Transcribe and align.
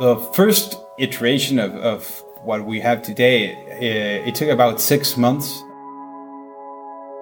The 0.00 0.16
first 0.34 0.80
iteration 0.98 1.60
of, 1.60 1.76
of 1.76 2.24
what 2.42 2.64
we 2.66 2.80
have 2.80 3.00
today, 3.00 3.52
it, 3.80 4.28
it 4.28 4.34
took 4.34 4.48
about 4.48 4.80
six 4.80 5.16
months, 5.16 5.62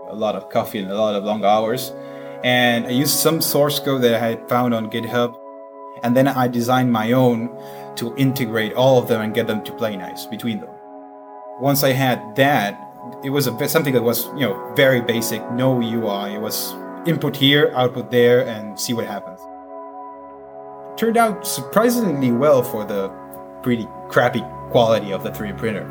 a 0.08 0.14
lot 0.14 0.36
of 0.36 0.48
coffee 0.48 0.78
and 0.78 0.90
a 0.90 0.96
lot 0.96 1.14
of 1.14 1.22
long 1.22 1.44
hours. 1.44 1.92
And 2.42 2.86
I 2.86 2.90
used 2.90 3.14
some 3.14 3.42
source 3.42 3.78
code 3.78 4.00
that 4.02 4.14
I 4.14 4.26
had 4.26 4.48
found 4.48 4.72
on 4.72 4.90
GitHub. 4.90 5.38
And 6.02 6.16
then 6.16 6.26
I 6.26 6.48
designed 6.48 6.90
my 6.90 7.12
own 7.12 7.50
to 7.96 8.16
integrate 8.16 8.72
all 8.72 8.98
of 8.98 9.06
them 9.06 9.20
and 9.20 9.34
get 9.34 9.46
them 9.46 9.62
to 9.64 9.72
play 9.72 9.94
nice 9.94 10.24
between 10.24 10.60
them. 10.60 10.70
Once 11.60 11.84
I 11.84 11.92
had 11.92 12.34
that, 12.36 12.80
it 13.22 13.28
was 13.28 13.48
a, 13.48 13.68
something 13.68 13.92
that 13.92 14.02
was, 14.02 14.28
you 14.28 14.48
know, 14.48 14.72
very 14.74 15.02
basic, 15.02 15.42
no 15.52 15.78
UI. 15.78 16.36
It 16.36 16.40
was 16.40 16.72
input 17.06 17.36
here, 17.36 17.70
output 17.76 18.10
there, 18.10 18.46
and 18.46 18.80
see 18.80 18.94
what 18.94 19.04
happens. 19.06 19.40
Turned 21.02 21.16
out 21.16 21.44
surprisingly 21.44 22.30
well 22.30 22.62
for 22.62 22.84
the 22.84 23.08
pretty 23.60 23.88
crappy 24.08 24.40
quality 24.70 25.12
of 25.12 25.24
the 25.24 25.30
3D 25.30 25.58
printer. 25.58 25.84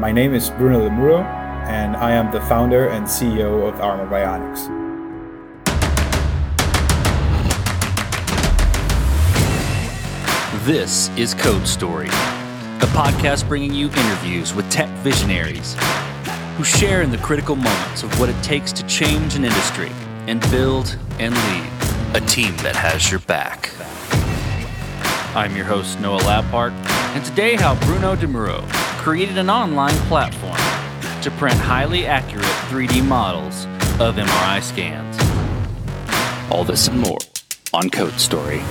My 0.00 0.10
name 0.10 0.32
is 0.32 0.48
Bruno 0.48 0.88
Lemuro, 0.88 1.22
and 1.68 1.94
I 1.94 2.12
am 2.12 2.32
the 2.32 2.40
founder 2.40 2.88
and 2.88 3.04
CEO 3.04 3.68
of 3.68 3.82
Armor 3.82 4.06
Bionics. 4.06 4.64
This 10.64 11.10
is 11.18 11.34
Code 11.34 11.68
Story, 11.68 12.08
a 12.08 12.88
podcast 12.94 13.46
bringing 13.46 13.74
you 13.74 13.88
interviews 13.88 14.54
with 14.54 14.70
tech 14.70 14.88
visionaries 15.00 15.76
who 16.56 16.64
share 16.64 17.02
in 17.02 17.10
the 17.10 17.18
critical 17.18 17.56
moments 17.56 18.02
of 18.02 18.18
what 18.18 18.30
it 18.30 18.42
takes 18.42 18.72
to 18.72 18.86
change 18.86 19.34
an 19.34 19.44
industry 19.44 19.92
and 20.28 20.40
build 20.50 20.96
and 21.18 21.34
lead 21.34 21.75
a 22.16 22.20
team 22.22 22.56
that 22.58 22.74
has 22.74 23.10
your 23.10 23.20
back. 23.20 23.70
I'm 25.36 25.54
your 25.54 25.66
host, 25.66 26.00
Noah 26.00 26.20
Labhart, 26.20 26.72
and 27.14 27.22
today 27.22 27.56
how 27.56 27.78
Bruno 27.80 28.16
De 28.16 28.26
Muro 28.26 28.64
created 28.96 29.36
an 29.36 29.50
online 29.50 29.94
platform 30.08 30.56
to 31.22 31.30
print 31.32 31.58
highly 31.58 32.06
accurate 32.06 32.46
3D 32.70 33.06
models 33.06 33.66
of 34.00 34.16
MRI 34.16 34.62
scans. 34.62 35.14
All 36.50 36.64
this 36.64 36.88
and 36.88 36.98
more 36.98 37.18
on 37.74 37.90
Code 37.90 38.18
Story. 38.18 38.62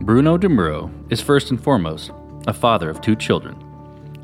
Bruno 0.00 0.36
De 0.36 0.48
Muro 0.48 0.90
is 1.10 1.20
first 1.20 1.52
and 1.52 1.62
foremost 1.62 2.10
a 2.48 2.52
father 2.52 2.90
of 2.90 3.00
two 3.00 3.14
children. 3.14 3.65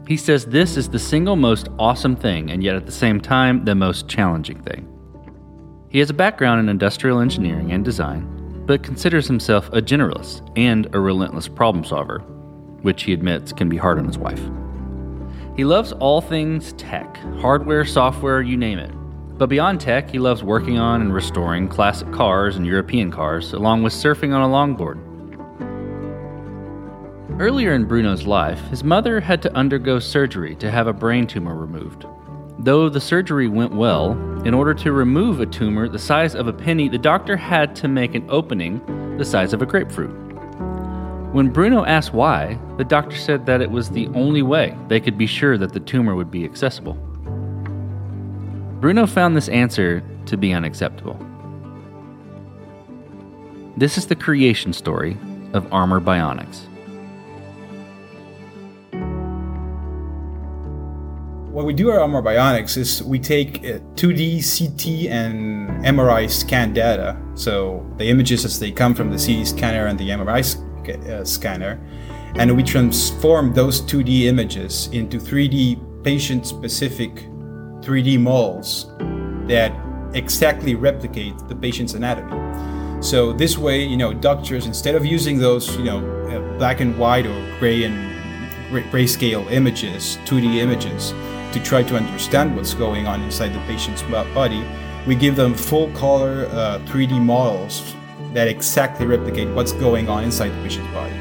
He 0.06 0.16
says 0.16 0.46
this 0.46 0.76
is 0.76 0.88
the 0.88 0.98
single 0.98 1.36
most 1.36 1.68
awesome 1.78 2.16
thing, 2.16 2.50
and 2.50 2.62
yet 2.62 2.74
at 2.74 2.86
the 2.86 2.92
same 2.92 3.20
time, 3.20 3.64
the 3.64 3.74
most 3.74 4.08
challenging 4.08 4.60
thing. 4.62 4.88
He 5.88 6.00
has 6.00 6.10
a 6.10 6.14
background 6.14 6.60
in 6.60 6.68
industrial 6.68 7.20
engineering 7.20 7.72
and 7.72 7.84
design, 7.84 8.64
but 8.66 8.82
considers 8.82 9.26
himself 9.26 9.68
a 9.68 9.82
generalist 9.82 10.50
and 10.56 10.92
a 10.94 10.98
relentless 10.98 11.46
problem 11.48 11.84
solver, 11.84 12.18
which 12.82 13.04
he 13.04 13.12
admits 13.12 13.52
can 13.52 13.68
be 13.68 13.76
hard 13.76 13.98
on 13.98 14.06
his 14.06 14.18
wife. 14.18 14.42
He 15.56 15.64
loves 15.64 15.92
all 15.92 16.20
things 16.20 16.72
tech 16.72 17.16
hardware, 17.38 17.84
software, 17.84 18.40
you 18.40 18.56
name 18.56 18.78
it. 18.78 18.90
But 19.38 19.48
beyond 19.48 19.80
tech, 19.80 20.10
he 20.10 20.18
loves 20.18 20.42
working 20.42 20.78
on 20.78 21.00
and 21.00 21.12
restoring 21.12 21.68
classic 21.68 22.10
cars 22.12 22.56
and 22.56 22.66
European 22.66 23.10
cars, 23.10 23.52
along 23.52 23.82
with 23.82 23.92
surfing 23.92 24.34
on 24.34 24.42
a 24.42 24.52
longboard. 24.52 25.11
Earlier 27.42 27.72
in 27.72 27.86
Bruno's 27.86 28.24
life, 28.24 28.60
his 28.68 28.84
mother 28.84 29.18
had 29.18 29.42
to 29.42 29.52
undergo 29.56 29.98
surgery 29.98 30.54
to 30.54 30.70
have 30.70 30.86
a 30.86 30.92
brain 30.92 31.26
tumor 31.26 31.56
removed. 31.56 32.06
Though 32.60 32.88
the 32.88 33.00
surgery 33.00 33.48
went 33.48 33.74
well, 33.74 34.12
in 34.44 34.54
order 34.54 34.72
to 34.74 34.92
remove 34.92 35.40
a 35.40 35.46
tumor 35.46 35.88
the 35.88 35.98
size 35.98 36.36
of 36.36 36.46
a 36.46 36.52
penny, 36.52 36.88
the 36.88 36.98
doctor 36.98 37.36
had 37.36 37.74
to 37.74 37.88
make 37.88 38.14
an 38.14 38.24
opening 38.28 38.80
the 39.18 39.24
size 39.24 39.52
of 39.52 39.60
a 39.60 39.66
grapefruit. 39.66 40.12
When 41.34 41.50
Bruno 41.50 41.84
asked 41.84 42.14
why, 42.14 42.60
the 42.78 42.84
doctor 42.84 43.16
said 43.16 43.44
that 43.46 43.60
it 43.60 43.72
was 43.72 43.90
the 43.90 44.06
only 44.14 44.42
way 44.42 44.78
they 44.86 45.00
could 45.00 45.18
be 45.18 45.26
sure 45.26 45.58
that 45.58 45.72
the 45.72 45.80
tumor 45.80 46.14
would 46.14 46.30
be 46.30 46.44
accessible. 46.44 46.94
Bruno 48.80 49.04
found 49.04 49.36
this 49.36 49.48
answer 49.48 50.00
to 50.26 50.36
be 50.36 50.52
unacceptable. 50.52 51.18
This 53.76 53.98
is 53.98 54.06
the 54.06 54.14
creation 54.14 54.72
story 54.72 55.18
of 55.54 55.66
Armor 55.72 56.00
Bionics. 56.00 56.68
What 61.52 61.66
we 61.66 61.74
do 61.74 61.92
at 61.92 61.98
Armor 61.98 62.22
Bionics 62.22 62.78
is 62.78 63.02
we 63.02 63.18
take 63.18 63.60
2D, 63.60 64.40
CT, 64.40 65.10
and 65.12 65.68
MRI 65.84 66.30
scan 66.30 66.72
data. 66.72 67.20
So 67.34 67.86
the 67.98 68.08
images 68.08 68.46
as 68.46 68.58
they 68.58 68.72
come 68.72 68.94
from 68.94 69.10
the 69.10 69.18
CT 69.18 69.46
scanner 69.46 69.84
and 69.84 69.98
the 69.98 70.08
MRI 70.08 70.40
uh, 71.10 71.22
scanner, 71.26 71.78
and 72.36 72.56
we 72.56 72.62
transform 72.62 73.52
those 73.52 73.82
2D 73.82 74.22
images 74.22 74.88
into 74.92 75.18
3D 75.18 76.02
patient 76.02 76.46
specific 76.46 77.16
3D 77.82 78.18
models 78.18 78.86
that 79.46 79.78
exactly 80.14 80.74
replicate 80.74 81.36
the 81.48 81.54
patient's 81.54 81.92
anatomy. 81.92 83.02
So 83.02 83.34
this 83.34 83.58
way, 83.58 83.84
you 83.84 83.98
know, 83.98 84.14
doctors 84.14 84.64
instead 84.64 84.94
of 84.94 85.04
using 85.04 85.36
those, 85.36 85.76
you 85.76 85.84
know, 85.84 85.98
uh, 86.28 86.56
black 86.56 86.80
and 86.80 86.96
white 86.96 87.26
or 87.26 87.58
gray 87.58 87.84
and 87.84 88.10
grayscale 88.90 89.50
images, 89.52 90.16
2D 90.24 90.56
images, 90.56 91.12
to 91.52 91.62
try 91.62 91.82
to 91.82 91.96
understand 91.96 92.56
what's 92.56 92.74
going 92.74 93.06
on 93.06 93.22
inside 93.22 93.52
the 93.52 93.60
patient's 93.60 94.02
body, 94.02 94.64
we 95.06 95.14
give 95.14 95.36
them 95.36 95.54
full 95.54 95.90
color 95.92 96.46
uh, 96.50 96.78
3D 96.86 97.20
models 97.20 97.94
that 98.32 98.48
exactly 98.48 99.06
replicate 99.06 99.48
what's 99.48 99.72
going 99.72 100.08
on 100.08 100.24
inside 100.24 100.48
the 100.50 100.62
patient's 100.62 100.92
body. 100.92 101.14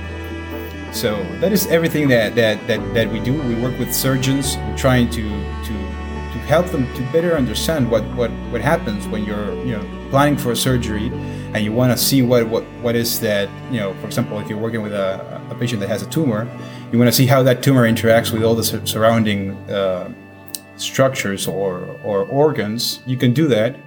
So 0.93 1.23
that 1.39 1.51
is 1.51 1.67
everything 1.67 2.09
that, 2.09 2.35
that, 2.35 2.65
that, 2.67 2.93
that 2.93 3.09
we 3.09 3.19
do. 3.19 3.41
We 3.43 3.55
work 3.55 3.77
with 3.79 3.93
surgeons, 3.93 4.57
trying 4.75 5.09
to, 5.11 5.21
to, 5.21 5.73
to 5.73 6.37
help 6.47 6.67
them 6.67 6.93
to 6.95 7.01
better 7.13 7.35
understand 7.35 7.89
what, 7.89 8.03
what, 8.15 8.29
what 8.51 8.61
happens 8.61 9.07
when 9.07 9.23
you're 9.23 9.53
you 9.65 9.77
know, 9.77 10.07
planning 10.09 10.37
for 10.37 10.51
a 10.51 10.55
surgery 10.55 11.07
and 11.53 11.63
you 11.63 11.71
want 11.71 11.97
to 11.97 11.97
see 11.97 12.21
what, 12.21 12.47
what, 12.47 12.63
what 12.81 12.95
is 12.95 13.19
that, 13.21 13.49
you 13.71 13.79
know, 13.79 13.93
for 13.95 14.05
example, 14.05 14.39
if 14.39 14.49
you're 14.49 14.59
working 14.59 14.81
with 14.81 14.93
a, 14.93 15.41
a 15.49 15.55
patient 15.55 15.79
that 15.79 15.87
has 15.87 16.01
a 16.01 16.09
tumor, 16.09 16.45
you 16.91 16.99
want 16.99 17.07
to 17.07 17.15
see 17.15 17.25
how 17.25 17.41
that 17.43 17.63
tumor 17.63 17.89
interacts 17.89 18.31
with 18.33 18.43
all 18.43 18.55
the 18.55 18.63
surrounding 18.63 19.51
uh, 19.69 20.13
structures 20.75 21.47
or, 21.47 21.99
or 22.03 22.25
organs, 22.25 23.01
you 23.05 23.17
can 23.17 23.33
do 23.33 23.47
that 23.47 23.77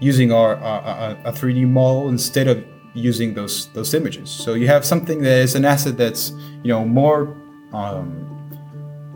using 0.00 0.32
our 0.32 0.56
uh, 0.56 1.16
a 1.24 1.32
3D 1.32 1.68
model 1.68 2.08
instead 2.08 2.48
of 2.48 2.64
using 2.94 3.34
those 3.34 3.68
those 3.68 3.94
images. 3.94 4.30
So 4.30 4.54
you 4.54 4.66
have 4.66 4.84
something 4.84 5.22
that 5.22 5.38
is 5.38 5.54
an 5.54 5.64
asset 5.64 5.96
that's 5.96 6.30
you 6.62 6.68
know 6.68 6.84
more. 6.84 7.36
Um, 7.72 8.26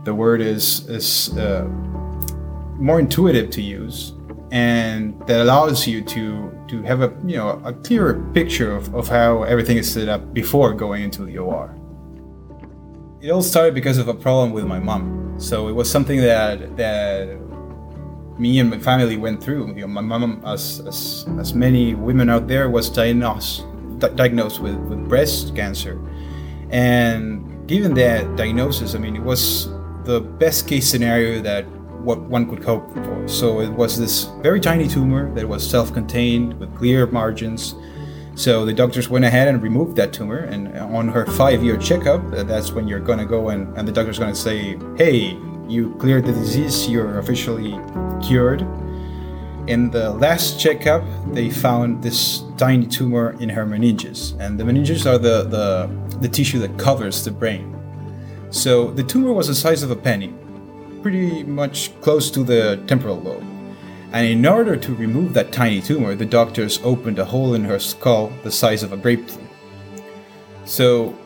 the 0.04 0.14
word 0.14 0.40
is 0.40 0.88
is 0.88 1.36
uh, 1.36 1.64
more 2.76 3.00
intuitive 3.00 3.50
to 3.50 3.62
use, 3.62 4.12
and 4.52 5.18
that 5.26 5.40
allows 5.40 5.86
you 5.86 6.02
to 6.02 6.52
to 6.68 6.82
have 6.82 7.00
a 7.00 7.12
you 7.24 7.36
know 7.36 7.60
a 7.64 7.72
clearer 7.72 8.14
picture 8.32 8.76
of, 8.76 8.94
of 8.94 9.08
how 9.08 9.42
everything 9.42 9.78
is 9.78 9.90
set 9.90 10.08
up 10.08 10.32
before 10.32 10.72
going 10.74 11.02
into 11.02 11.24
the 11.24 11.38
OR. 11.38 11.74
It 13.24 13.30
all 13.30 13.40
started 13.40 13.72
because 13.72 13.96
of 13.96 14.08
a 14.08 14.12
problem 14.12 14.52
with 14.52 14.66
my 14.66 14.78
mom. 14.78 15.36
So 15.38 15.68
it 15.68 15.72
was 15.72 15.90
something 15.90 16.20
that 16.20 16.76
that 16.76 17.38
me 18.38 18.58
and 18.58 18.68
my 18.68 18.78
family 18.78 19.16
went 19.16 19.42
through. 19.42 19.68
You 19.68 19.80
know, 19.80 19.86
my 19.86 20.02
mom, 20.02 20.42
as, 20.44 20.80
as, 20.80 21.24
as 21.38 21.54
many 21.54 21.94
women 21.94 22.28
out 22.28 22.48
there, 22.48 22.68
was 22.68 22.90
diagnosed 22.90 23.64
diagnosed 24.14 24.60
with, 24.60 24.76
with 24.90 25.08
breast 25.08 25.56
cancer, 25.56 25.98
and 26.68 27.66
given 27.66 27.94
that 27.94 28.36
diagnosis, 28.36 28.94
I 28.94 28.98
mean, 28.98 29.16
it 29.16 29.22
was 29.22 29.70
the 30.04 30.20
best 30.20 30.68
case 30.68 30.86
scenario 30.86 31.40
that 31.40 31.64
what 32.04 32.20
one 32.20 32.46
could 32.46 32.62
hope 32.62 32.92
for. 32.92 33.26
So 33.26 33.62
it 33.62 33.70
was 33.70 33.98
this 33.98 34.24
very 34.42 34.60
tiny 34.60 34.86
tumor 34.86 35.34
that 35.34 35.48
was 35.48 35.66
self-contained 35.66 36.60
with 36.60 36.76
clear 36.76 37.06
margins 37.06 37.74
so 38.36 38.64
the 38.64 38.72
doctors 38.72 39.08
went 39.08 39.24
ahead 39.24 39.46
and 39.46 39.62
removed 39.62 39.96
that 39.96 40.12
tumor. 40.12 40.38
And 40.38 40.76
on 40.76 41.08
her 41.08 41.24
five 41.24 41.62
year 41.62 41.76
checkup, 41.76 42.20
uh, 42.32 42.42
that's 42.42 42.72
when 42.72 42.88
you're 42.88 43.00
going 43.00 43.20
to 43.20 43.24
go 43.24 43.50
and, 43.50 43.76
and 43.78 43.86
the 43.86 43.92
doctor's 43.92 44.18
going 44.18 44.32
to 44.32 44.38
say, 44.38 44.76
hey, 44.96 45.38
you 45.68 45.94
cleared 45.98 46.26
the 46.26 46.32
disease, 46.32 46.88
you're 46.88 47.18
officially 47.18 47.78
cured. 48.26 48.62
In 49.66 49.90
the 49.90 50.10
last 50.10 50.60
checkup, 50.60 51.02
they 51.32 51.48
found 51.48 52.02
this 52.02 52.42
tiny 52.58 52.86
tumor 52.86 53.34
in 53.40 53.48
her 53.48 53.64
meninges. 53.64 54.38
And 54.38 54.58
the 54.60 54.64
meninges 54.64 55.06
are 55.06 55.16
the, 55.16 55.44
the, 55.44 56.18
the 56.18 56.28
tissue 56.28 56.58
that 56.58 56.76
covers 56.78 57.24
the 57.24 57.30
brain. 57.30 57.70
So 58.50 58.90
the 58.90 59.02
tumor 59.02 59.32
was 59.32 59.46
the 59.46 59.54
size 59.54 59.82
of 59.82 59.90
a 59.90 59.96
penny, 59.96 60.34
pretty 61.02 61.44
much 61.44 61.98
close 62.02 62.30
to 62.32 62.44
the 62.44 62.82
temporal 62.86 63.20
lobe. 63.20 63.53
And 64.14 64.28
in 64.28 64.46
order 64.46 64.76
to 64.76 64.94
remove 64.94 65.34
that 65.34 65.50
tiny 65.50 65.80
tumor, 65.80 66.14
the 66.14 66.24
doctors 66.24 66.78
opened 66.84 67.18
a 67.18 67.24
hole 67.24 67.54
in 67.54 67.64
her 67.64 67.80
skull 67.80 68.32
the 68.44 68.50
size 68.50 68.84
of 68.84 68.92
a 68.92 68.96
grapefruit. 68.96 69.44
So, 70.64 71.18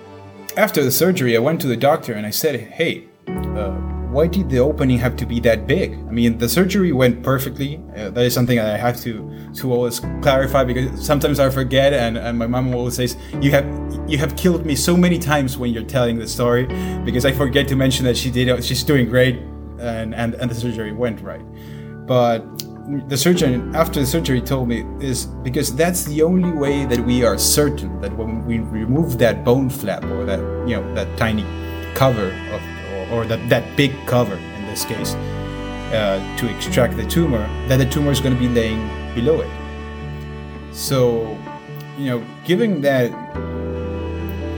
after 0.56 0.82
the 0.82 0.90
surgery, 0.90 1.36
I 1.36 1.38
went 1.38 1.60
to 1.60 1.66
the 1.66 1.76
doctor 1.76 2.14
and 2.14 2.24
I 2.26 2.30
said, 2.30 2.58
Hey, 2.58 3.04
uh, 3.28 3.72
why 4.08 4.26
did 4.26 4.48
the 4.48 4.60
opening 4.60 4.96
have 5.00 5.16
to 5.16 5.26
be 5.26 5.38
that 5.40 5.66
big? 5.66 5.92
I 5.92 6.10
mean, 6.10 6.38
the 6.38 6.48
surgery 6.48 6.92
went 6.92 7.22
perfectly. 7.22 7.78
Uh, 7.94 8.08
that 8.08 8.24
is 8.24 8.32
something 8.32 8.56
that 8.56 8.74
I 8.74 8.78
have 8.78 8.98
to 9.02 9.52
to 9.56 9.70
always 9.70 10.00
clarify 10.22 10.64
because 10.64 11.04
sometimes 11.04 11.38
I 11.40 11.50
forget, 11.50 11.92
and, 11.92 12.16
and 12.16 12.38
my 12.38 12.46
mom 12.46 12.74
always 12.74 12.94
says, 12.94 13.18
"You 13.42 13.50
have 13.50 13.66
you 14.08 14.16
have 14.16 14.34
killed 14.36 14.64
me 14.64 14.74
so 14.74 14.96
many 14.96 15.18
times 15.18 15.58
when 15.58 15.74
you're 15.74 15.90
telling 15.98 16.18
the 16.18 16.26
story," 16.26 16.64
because 17.04 17.26
I 17.26 17.32
forget 17.32 17.68
to 17.68 17.76
mention 17.76 18.06
that 18.06 18.16
she 18.16 18.30
did. 18.30 18.64
She's 18.64 18.82
doing 18.82 19.10
great, 19.10 19.36
and 19.78 20.14
and, 20.14 20.34
and 20.34 20.50
the 20.50 20.54
surgery 20.54 20.92
went 20.92 21.20
right. 21.20 21.44
But 22.06 22.40
the 23.06 23.16
surgeon 23.16 23.74
after 23.74 24.00
the 24.00 24.06
surgery 24.06 24.40
told 24.40 24.68
me 24.68 24.86
is 24.98 25.26
because 25.26 25.74
that's 25.74 26.04
the 26.04 26.22
only 26.22 26.50
way 26.50 26.86
that 26.86 26.98
we 26.98 27.22
are 27.22 27.36
certain 27.36 28.00
that 28.00 28.16
when 28.16 28.44
we 28.46 28.60
remove 28.60 29.18
that 29.18 29.44
bone 29.44 29.68
flap 29.68 30.04
or 30.04 30.24
that 30.24 30.40
you 30.66 30.76
know 30.76 30.94
that 30.94 31.08
tiny 31.18 31.44
cover 31.94 32.32
of 32.52 32.62
or 33.10 33.24
that, 33.24 33.48
that 33.48 33.76
big 33.76 33.92
cover 34.06 34.34
in 34.34 34.66
this 34.66 34.84
case, 34.84 35.14
uh, 35.92 36.36
to 36.36 36.54
extract 36.54 36.96
the 36.96 37.06
tumor, 37.06 37.46
that 37.68 37.76
the 37.76 37.86
tumor 37.86 38.10
is 38.10 38.20
going 38.20 38.34
to 38.34 38.40
be 38.40 38.48
laying 38.48 38.86
below 39.14 39.40
it. 39.40 39.50
So, 40.72 41.38
you 41.96 42.06
know, 42.06 42.24
given 42.44 42.80
that 42.82 43.10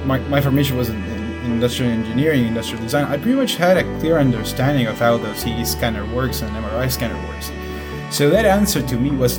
my, 0.05 0.19
my 0.29 0.41
formation 0.41 0.77
was 0.77 0.89
in, 0.89 1.03
in, 1.05 1.21
industrial 1.41 1.91
engineering, 1.91 2.47
industrial 2.47 2.83
design, 2.83 3.05
I 3.07 3.17
pretty 3.17 3.35
much 3.35 3.57
had 3.57 3.77
a 3.77 3.83
clear 3.99 4.19
understanding 4.19 4.87
of 4.87 4.99
how 4.99 5.17
the 5.17 5.33
CT 5.35 5.67
scanner 5.67 6.07
works 6.15 6.43
and 6.43 6.51
MRI 6.53 6.91
scanner 6.91 7.17
works. 7.29 7.51
So 8.11 8.29
that 8.31 8.45
answer 8.45 8.83
to 8.83 8.97
me 8.97 9.11
was 9.11 9.39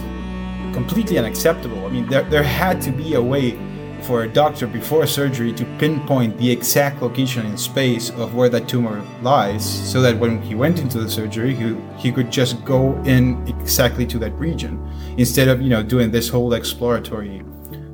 completely 0.73 1.17
unacceptable. 1.17 1.85
I 1.85 1.89
mean, 1.89 2.07
there, 2.07 2.23
there 2.23 2.43
had 2.43 2.81
to 2.83 2.91
be 2.91 3.15
a 3.15 3.21
way 3.21 3.57
for 4.03 4.23
a 4.23 4.27
doctor 4.27 4.65
before 4.65 5.05
surgery 5.05 5.53
to 5.53 5.65
pinpoint 5.77 6.37
the 6.37 6.49
exact 6.49 7.01
location 7.01 7.45
in 7.45 7.57
space 7.57 8.09
of 8.11 8.33
where 8.33 8.49
that 8.49 8.67
tumor 8.67 9.05
lies 9.21 9.63
so 9.63 10.01
that 10.01 10.17
when 10.17 10.41
he 10.41 10.55
went 10.55 10.79
into 10.79 10.99
the 10.99 11.09
surgery 11.09 11.53
he, 11.53 11.75
he 11.97 12.11
could 12.11 12.31
just 12.31 12.63
go 12.65 12.95
in 13.03 13.47
exactly 13.47 14.05
to 14.05 14.17
that 14.17 14.31
region 14.33 14.79
instead 15.17 15.47
of 15.47 15.61
you 15.61 15.69
know 15.69 15.83
doing 15.83 16.09
this 16.09 16.27
whole 16.27 16.53
exploratory 16.53 17.43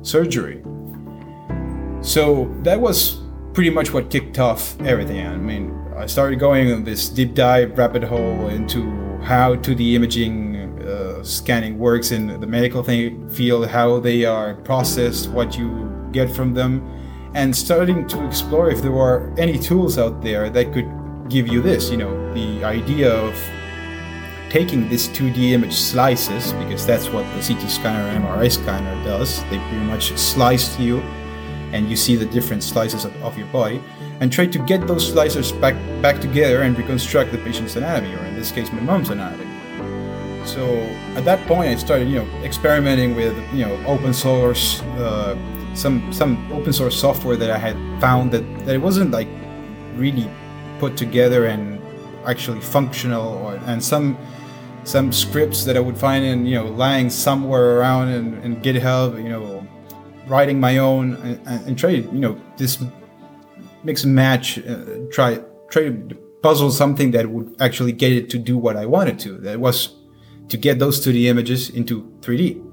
surgery 0.02 0.62
so 2.00 2.50
that 2.62 2.80
was 2.80 3.20
pretty 3.52 3.70
much 3.70 3.92
what 3.92 4.10
kicked 4.10 4.38
off 4.38 4.80
everything 4.80 5.26
i 5.26 5.36
mean 5.36 5.74
i 5.96 6.06
started 6.06 6.38
going 6.38 6.72
on 6.72 6.84
this 6.84 7.08
deep 7.08 7.34
dive 7.34 7.76
rabbit 7.76 8.02
hole 8.02 8.48
into 8.48 8.82
how 9.22 9.54
2d 9.56 9.94
imaging 9.94 10.47
scanning 11.24 11.78
works 11.78 12.10
in 12.10 12.40
the 12.40 12.46
medical 12.46 12.82
thing, 12.82 13.28
field, 13.30 13.68
how 13.68 14.00
they 14.00 14.24
are 14.24 14.54
processed, 14.54 15.30
what 15.30 15.56
you 15.56 15.90
get 16.12 16.30
from 16.30 16.54
them, 16.54 16.82
and 17.34 17.54
starting 17.54 18.06
to 18.08 18.26
explore 18.26 18.70
if 18.70 18.82
there 18.82 18.96
are 18.96 19.32
any 19.38 19.58
tools 19.58 19.98
out 19.98 20.22
there 20.22 20.50
that 20.50 20.72
could 20.72 20.88
give 21.28 21.48
you 21.48 21.60
this. 21.60 21.90
You 21.90 21.98
know, 21.98 22.34
the 22.34 22.64
idea 22.64 23.12
of 23.12 23.34
taking 24.50 24.88
this 24.88 25.08
2D 25.08 25.52
image 25.52 25.74
slices, 25.74 26.52
because 26.54 26.86
that's 26.86 27.08
what 27.08 27.24
the 27.36 27.42
CT 27.42 27.70
scanner 27.70 28.08
and 28.08 28.24
MRI 28.24 28.50
scanner 28.50 28.94
does. 29.04 29.42
They 29.44 29.58
pretty 29.58 29.84
much 29.84 30.16
slice 30.18 30.78
you, 30.78 31.00
and 31.72 31.88
you 31.90 31.96
see 31.96 32.16
the 32.16 32.26
different 32.26 32.62
slices 32.62 33.04
of, 33.04 33.14
of 33.22 33.36
your 33.36 33.46
body, 33.48 33.82
and 34.20 34.32
try 34.32 34.46
to 34.46 34.58
get 34.60 34.86
those 34.86 35.08
slices 35.08 35.52
back 35.52 35.74
back 36.02 36.20
together 36.20 36.62
and 36.62 36.76
reconstruct 36.76 37.30
the 37.30 37.38
patient's 37.38 37.76
anatomy, 37.76 38.14
or 38.14 38.24
in 38.24 38.34
this 38.34 38.50
case, 38.50 38.72
my 38.72 38.80
mom's 38.80 39.10
anatomy. 39.10 39.47
So 40.48 40.64
at 41.14 41.24
that 41.26 41.46
point, 41.46 41.68
I 41.68 41.76
started, 41.76 42.08
you 42.08 42.20
know, 42.20 42.28
experimenting 42.42 43.14
with, 43.14 43.36
you 43.52 43.66
know, 43.66 43.74
open 43.86 44.14
source 44.14 44.80
uh, 44.96 45.36
some 45.74 46.12
some 46.12 46.50
open 46.52 46.72
source 46.72 46.98
software 46.98 47.36
that 47.36 47.50
I 47.50 47.58
had 47.58 47.76
found 48.00 48.32
that, 48.32 48.44
that 48.64 48.74
it 48.74 48.78
wasn't 48.78 49.10
like 49.10 49.28
really 49.94 50.28
put 50.78 50.96
together 50.96 51.46
and 51.46 51.80
actually 52.26 52.60
functional 52.60 53.26
or 53.44 53.56
and 53.66 53.82
some 53.82 54.16
some 54.84 55.12
scripts 55.12 55.64
that 55.66 55.76
I 55.76 55.80
would 55.80 55.98
find 55.98 56.24
in 56.24 56.46
you 56.46 56.54
know 56.54 56.66
lying 56.66 57.10
somewhere 57.10 57.78
around 57.78 58.08
in, 58.08 58.42
in 58.42 58.56
GitHub 58.56 59.22
you 59.22 59.28
know 59.28 59.66
writing 60.26 60.58
my 60.58 60.78
own 60.78 61.14
and, 61.16 61.66
and 61.66 61.78
try 61.78 61.90
you 61.90 62.20
know 62.24 62.40
this 62.56 62.82
mix 63.84 64.04
and 64.04 64.14
match 64.14 64.58
uh, 64.58 64.84
try 65.12 65.40
try 65.70 65.82
to 65.84 66.16
puzzle 66.42 66.70
something 66.70 67.10
that 67.12 67.26
would 67.28 67.54
actually 67.60 67.92
get 67.92 68.12
it 68.12 68.30
to 68.30 68.38
do 68.38 68.56
what 68.56 68.76
I 68.76 68.86
wanted 68.86 69.18
to. 69.20 69.38
That 69.38 69.58
was 69.60 69.97
to 70.48 70.56
get 70.56 70.78
those 70.78 71.04
2D 71.04 71.24
images 71.24 71.70
into 71.70 72.02
3D 72.20 72.68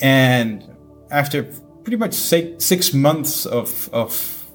and 0.00 0.76
after 1.10 1.44
pretty 1.82 1.96
much 1.96 2.14
six, 2.14 2.64
six 2.64 2.92
months 2.92 3.46
of, 3.46 3.88
of 3.92 4.46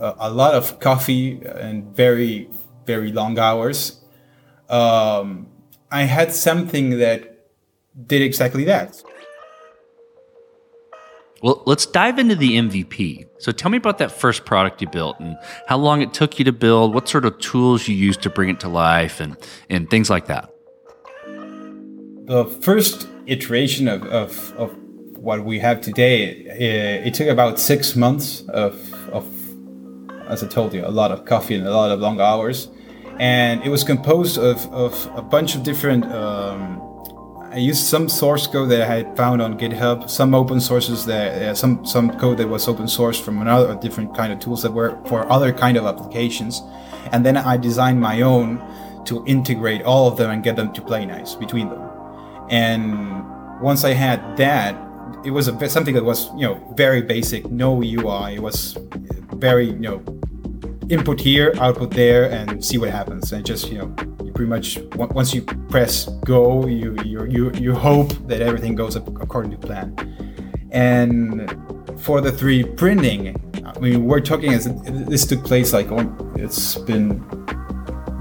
uh, 0.00 0.14
a 0.18 0.30
lot 0.30 0.54
of 0.54 0.80
coffee 0.80 1.40
and 1.44 1.94
very, 1.94 2.48
very 2.86 3.12
long 3.12 3.38
hours, 3.38 4.00
um, 4.68 5.48
I 5.90 6.02
had 6.02 6.32
something 6.32 6.98
that 6.98 7.48
did 8.06 8.22
exactly 8.22 8.64
that. 8.64 9.02
Well, 11.42 11.62
let's 11.66 11.86
dive 11.86 12.18
into 12.18 12.36
the 12.36 12.52
MVP. 12.52 13.26
So 13.38 13.50
tell 13.50 13.70
me 13.70 13.78
about 13.78 13.98
that 13.98 14.12
first 14.12 14.44
product 14.44 14.82
you 14.82 14.88
built 14.88 15.18
and 15.20 15.38
how 15.66 15.78
long 15.78 16.02
it 16.02 16.12
took 16.12 16.38
you 16.38 16.44
to 16.44 16.52
build, 16.52 16.94
what 16.94 17.08
sort 17.08 17.24
of 17.24 17.38
tools 17.38 17.88
you 17.88 17.96
used 17.96 18.22
to 18.22 18.30
bring 18.30 18.50
it 18.50 18.60
to 18.60 18.68
life, 18.68 19.20
and, 19.20 19.36
and 19.70 19.88
things 19.88 20.10
like 20.10 20.26
that. 20.26 20.50
The 22.30 22.44
first 22.44 23.08
iteration 23.26 23.88
of, 23.88 24.04
of, 24.04 24.52
of 24.56 24.78
what 25.16 25.44
we 25.44 25.58
have 25.58 25.80
today, 25.80 26.26
it, 26.26 27.08
it 27.08 27.14
took 27.14 27.26
about 27.26 27.58
six 27.58 27.96
months 27.96 28.42
of, 28.50 28.94
of, 29.06 29.26
as 30.28 30.44
I 30.44 30.46
told 30.46 30.72
you, 30.72 30.86
a 30.86 30.94
lot 30.94 31.10
of 31.10 31.24
coffee 31.24 31.56
and 31.56 31.66
a 31.66 31.72
lot 31.72 31.90
of 31.90 31.98
long 31.98 32.20
hours. 32.20 32.68
And 33.18 33.64
it 33.64 33.68
was 33.68 33.82
composed 33.82 34.38
of, 34.38 34.64
of 34.72 35.10
a 35.16 35.22
bunch 35.22 35.56
of 35.56 35.64
different. 35.64 36.04
Um, 36.04 36.80
I 37.50 37.56
used 37.56 37.82
some 37.82 38.08
source 38.08 38.46
code 38.46 38.68
that 38.70 38.82
I 38.82 38.86
had 38.86 39.16
found 39.16 39.42
on 39.42 39.58
GitHub, 39.58 40.08
some 40.08 40.32
open 40.32 40.60
sources 40.60 41.04
that 41.06 41.42
uh, 41.42 41.54
some 41.56 41.84
some 41.84 42.16
code 42.16 42.38
that 42.38 42.46
was 42.46 42.68
open 42.68 42.86
source 42.86 43.18
from 43.18 43.40
another 43.42 43.74
different 43.74 44.16
kind 44.16 44.32
of 44.32 44.38
tools 44.38 44.62
that 44.62 44.72
were 44.72 44.96
for 45.06 45.28
other 45.32 45.52
kind 45.52 45.76
of 45.76 45.84
applications, 45.84 46.62
and 47.10 47.26
then 47.26 47.36
I 47.36 47.56
designed 47.56 48.00
my 48.00 48.20
own 48.20 48.62
to 49.06 49.26
integrate 49.26 49.82
all 49.82 50.06
of 50.06 50.16
them 50.16 50.30
and 50.30 50.44
get 50.44 50.54
them 50.54 50.72
to 50.74 50.80
play 50.80 51.04
nice 51.04 51.34
between 51.34 51.68
them. 51.70 51.89
And 52.50 53.60
once 53.60 53.84
I 53.84 53.92
had 53.92 54.36
that, 54.36 54.74
it 55.24 55.30
was 55.30 55.48
a, 55.48 55.68
something 55.68 55.94
that 55.94 56.04
was 56.04 56.28
you 56.34 56.42
know 56.42 56.74
very 56.76 57.00
basic, 57.00 57.50
no 57.50 57.80
UI. 57.80 58.34
It 58.34 58.42
was 58.42 58.76
very 59.34 59.66
you 59.66 59.78
know 59.78 60.02
input 60.88 61.20
here, 61.20 61.54
output 61.58 61.92
there, 61.92 62.30
and 62.30 62.62
see 62.64 62.76
what 62.76 62.90
happens. 62.90 63.32
And 63.32 63.46
just 63.46 63.70
you 63.70 63.78
know 63.78 63.94
you 64.24 64.32
pretty 64.32 64.48
much 64.50 64.78
once 64.96 65.32
you 65.32 65.42
press 65.42 66.06
go, 66.24 66.66
you 66.66 66.96
you 67.04 67.24
you, 67.26 67.52
you 67.52 67.74
hope 67.74 68.10
that 68.26 68.42
everything 68.42 68.74
goes 68.74 68.96
according 68.96 69.52
to 69.52 69.58
plan. 69.58 69.94
And 70.72 71.50
for 72.00 72.20
the 72.20 72.30
3D 72.30 72.76
printing, 72.76 73.36
I 73.64 73.78
mean 73.78 74.06
we're 74.06 74.20
talking 74.20 74.52
as 74.52 74.68
this 74.82 75.26
took 75.26 75.44
place 75.44 75.72
like 75.72 75.86
it's 76.36 76.76
been 76.76 77.22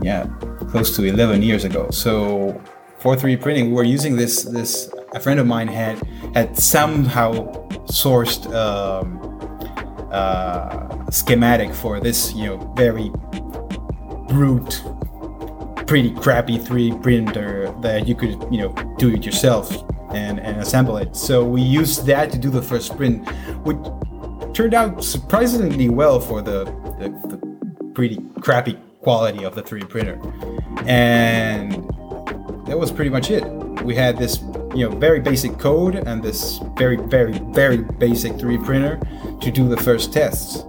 yeah 0.02 0.28
close 0.70 0.96
to 0.96 1.04
11 1.04 1.42
years 1.42 1.64
ago. 1.64 1.90
So 1.90 2.62
for 3.00 3.16
3D 3.16 3.42
printing, 3.42 3.70
we 3.70 3.76
were 3.76 3.84
using 3.84 4.16
this 4.16 4.44
this 4.44 4.92
a 5.14 5.20
friend 5.20 5.40
of 5.40 5.48
mine 5.48 5.68
had 5.68 6.02
had 6.34 6.58
somehow 6.58 7.32
sourced 7.88 8.46
um, 8.54 9.20
uh, 10.12 11.10
schematic 11.10 11.74
for 11.74 12.00
this, 12.00 12.34
you 12.34 12.46
know, 12.46 12.58
very 12.76 13.10
brute, 14.28 14.84
pretty 15.88 16.12
crappy 16.12 16.60
3D 16.60 17.02
printer 17.02 17.74
that 17.82 18.08
you 18.08 18.16
could, 18.16 18.32
you 18.52 18.60
know, 18.60 18.74
do 18.98 19.14
it 19.14 19.26
yourself 19.26 19.72
and, 20.14 20.40
and 20.40 20.60
assemble 20.60 20.98
it. 20.98 21.16
So 21.16 21.46
we 21.46 21.62
used 21.62 22.06
that 22.06 22.32
to 22.32 22.38
do 22.38 22.50
the 22.50 22.62
first 22.62 22.96
print, 22.96 23.28
which 23.66 23.78
turned 24.54 24.74
out 24.74 25.04
surprisingly 25.04 25.90
well 25.90 26.20
for 26.20 26.42
the, 26.42 26.66
the, 27.00 27.10
the 27.28 27.92
pretty 27.94 28.18
crappy 28.42 28.78
quality 29.02 29.44
of 29.44 29.56
the 29.56 29.64
3D 29.64 29.90
printer. 29.90 30.20
And 30.86 31.88
that 32.70 32.78
was 32.78 32.92
pretty 32.92 33.10
much 33.10 33.32
it. 33.32 33.44
We 33.84 33.96
had 33.96 34.18
this 34.18 34.42
you 34.76 34.88
know 34.88 34.96
very 34.96 35.20
basic 35.20 35.58
code 35.58 35.96
and 35.96 36.22
this 36.22 36.60
very 36.78 36.98
very 36.98 37.40
very 37.40 37.78
basic 37.78 38.34
3D 38.34 38.64
printer 38.64 39.00
to 39.42 39.52
do 39.52 39.68
the 39.68 39.78
first 39.78 40.14
tests. 40.14 40.66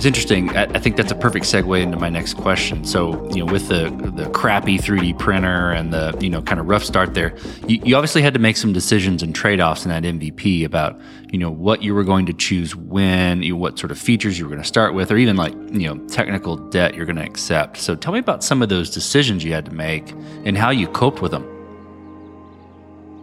It's 0.00 0.06
interesting. 0.06 0.48
I 0.56 0.78
think 0.78 0.96
that's 0.96 1.12
a 1.12 1.14
perfect 1.14 1.44
segue 1.44 1.78
into 1.78 1.98
my 1.98 2.08
next 2.08 2.38
question. 2.38 2.86
So, 2.86 3.28
you 3.34 3.44
know, 3.44 3.52
with 3.52 3.68
the 3.68 3.90
the 4.16 4.30
crappy 4.30 4.78
3D 4.78 5.18
printer 5.18 5.72
and 5.72 5.92
the 5.92 6.16
you 6.22 6.30
know 6.30 6.40
kind 6.40 6.58
of 6.58 6.68
rough 6.68 6.84
start 6.84 7.12
there, 7.12 7.36
you, 7.68 7.82
you 7.84 7.96
obviously 7.96 8.22
had 8.22 8.32
to 8.32 8.40
make 8.40 8.56
some 8.56 8.72
decisions 8.72 9.22
and 9.22 9.34
trade 9.34 9.60
offs 9.60 9.84
in 9.84 9.90
that 9.90 10.04
MVP 10.04 10.64
about 10.64 10.98
you 11.30 11.38
know 11.38 11.50
what 11.50 11.82
you 11.82 11.94
were 11.94 12.02
going 12.02 12.24
to 12.24 12.32
choose 12.32 12.74
when, 12.74 13.42
you 13.42 13.56
what 13.56 13.78
sort 13.78 13.90
of 13.90 13.98
features 13.98 14.38
you 14.38 14.46
were 14.46 14.48
going 14.48 14.62
to 14.62 14.66
start 14.66 14.94
with, 14.94 15.12
or 15.12 15.18
even 15.18 15.36
like 15.36 15.52
you 15.70 15.86
know 15.86 15.98
technical 16.06 16.56
debt 16.56 16.94
you're 16.94 17.04
going 17.04 17.16
to 17.16 17.22
accept. 17.22 17.76
So, 17.76 17.94
tell 17.94 18.14
me 18.14 18.20
about 18.20 18.42
some 18.42 18.62
of 18.62 18.70
those 18.70 18.88
decisions 18.88 19.44
you 19.44 19.52
had 19.52 19.66
to 19.66 19.74
make 19.74 20.12
and 20.46 20.56
how 20.56 20.70
you 20.70 20.88
coped 20.88 21.20
with 21.20 21.32
them 21.32 21.46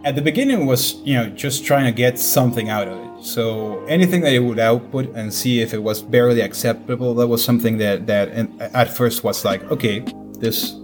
at 0.04 0.14
the 0.14 0.22
beginning 0.22 0.64
was 0.64 0.94
you 1.02 1.14
know 1.14 1.28
just 1.30 1.64
trying 1.64 1.86
to 1.86 1.92
get 1.92 2.20
something 2.20 2.68
out 2.68 2.86
of 2.86 2.98
it 3.00 3.07
so 3.20 3.84
anything 3.86 4.20
that 4.20 4.32
it 4.32 4.38
would 4.38 4.58
output 4.58 5.12
and 5.14 5.32
see 5.32 5.60
if 5.60 5.74
it 5.74 5.82
was 5.82 6.02
barely 6.02 6.40
acceptable 6.40 7.14
that 7.14 7.26
was 7.26 7.44
something 7.44 7.78
that 7.78 8.06
that 8.06 8.28
at 8.74 8.88
first 8.88 9.24
was 9.24 9.44
like 9.44 9.62
okay 9.70 10.00
this 10.38 10.74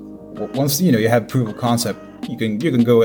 once 0.54 0.80
you 0.80 0.90
know 0.90 0.98
you 0.98 1.08
have 1.08 1.28
proof 1.28 1.48
of 1.48 1.56
concept 1.56 1.98
you 2.28 2.36
can 2.36 2.60
you 2.60 2.70
can 2.70 2.82
go 2.82 3.02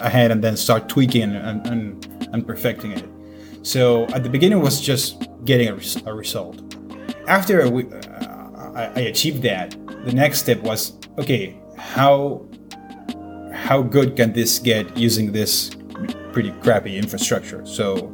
ahead 0.00 0.30
and 0.30 0.42
then 0.44 0.56
start 0.56 0.88
tweaking 0.88 1.22
and 1.22 1.66
and, 1.66 2.28
and 2.32 2.46
perfecting 2.46 2.92
it 2.92 3.08
so 3.62 4.04
at 4.08 4.22
the 4.22 4.28
beginning 4.28 4.60
was 4.60 4.80
just 4.80 5.26
getting 5.44 5.68
a, 5.68 6.10
a 6.10 6.14
result 6.14 6.60
after 7.28 7.68
we, 7.70 7.84
uh, 7.92 8.72
I, 8.74 8.92
I 8.96 9.00
achieved 9.00 9.42
that 9.42 9.70
the 10.04 10.12
next 10.12 10.40
step 10.40 10.60
was 10.60 10.98
okay 11.18 11.56
how 11.78 12.46
how 13.52 13.82
good 13.82 14.16
can 14.16 14.32
this 14.32 14.58
get 14.58 14.96
using 14.96 15.32
this 15.32 15.70
pretty 16.32 16.52
crappy 16.60 16.96
infrastructure? 16.96 17.64
So, 17.64 18.12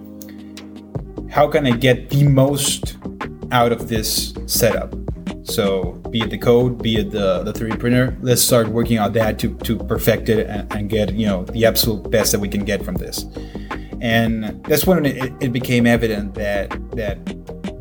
how 1.33 1.49
can 1.49 1.67
I 1.67 1.71
get 1.71 2.11
the 2.11 2.25
most 2.25 2.99
out 3.51 3.73
of 3.73 3.89
this 3.89 4.35
setup? 4.47 4.95
So, 5.45 5.93
be 6.11 6.21
it 6.21 6.31
the 6.31 6.37
code, 6.37 6.83
be 6.83 6.97
it 6.97 7.11
the, 7.11 7.43
the 7.43 7.53
3D 7.55 7.79
printer, 7.79 8.17
let's 8.21 8.43
start 8.43 8.69
working 8.69 8.99
on 8.99 9.13
that 9.15 9.39
to, 9.41 9.57
to 9.59 9.79
perfect 9.79 10.29
it 10.29 10.47
and, 10.47 10.71
and 10.75 10.91
get 10.91 11.15
you 11.15 11.27
know 11.27 11.45
the 11.45 11.65
absolute 11.65 12.11
best 12.11 12.33
that 12.33 12.39
we 12.39 12.49
can 12.49 12.65
get 12.65 12.85
from 12.85 12.97
this. 12.97 13.25
And 14.03 14.63
that's 14.65 14.87
when 14.87 15.07
it, 15.07 15.33
it 15.41 15.53
became 15.53 15.87
evident 15.87 16.35
that 16.35 16.71
that 16.97 17.25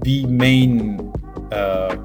the 0.01 0.25
main 0.27 1.11
uh, 1.51 1.97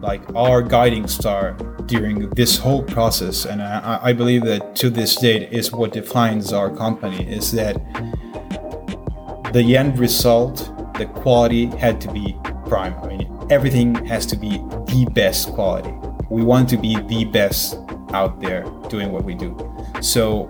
like 0.00 0.22
our 0.34 0.62
guiding 0.62 1.06
star 1.06 1.52
during 1.84 2.30
this 2.30 2.56
whole 2.56 2.82
process, 2.82 3.44
and 3.44 3.62
I, 3.62 4.00
I 4.02 4.12
believe 4.14 4.44
that 4.44 4.74
to 4.76 4.90
this 4.90 5.16
date 5.16 5.52
is 5.52 5.70
what 5.70 5.92
defines 5.92 6.52
our 6.52 6.74
company, 6.74 7.30
is 7.30 7.52
that 7.52 7.76
the 9.52 9.76
end 9.76 9.98
result, 9.98 10.72
the 10.98 11.06
quality 11.06 11.66
had 11.66 12.00
to 12.02 12.12
be 12.12 12.36
prime. 12.66 12.94
I 13.02 13.08
mean, 13.08 13.46
everything 13.50 13.94
has 14.06 14.26
to 14.26 14.36
be 14.36 14.58
the 14.86 15.06
best 15.12 15.52
quality. 15.52 15.92
We 16.30 16.42
want 16.42 16.68
to 16.70 16.76
be 16.76 16.96
the 17.02 17.24
best 17.24 17.78
out 18.12 18.40
there 18.40 18.64
doing 18.88 19.12
what 19.12 19.24
we 19.24 19.34
do. 19.34 19.56
So 20.00 20.48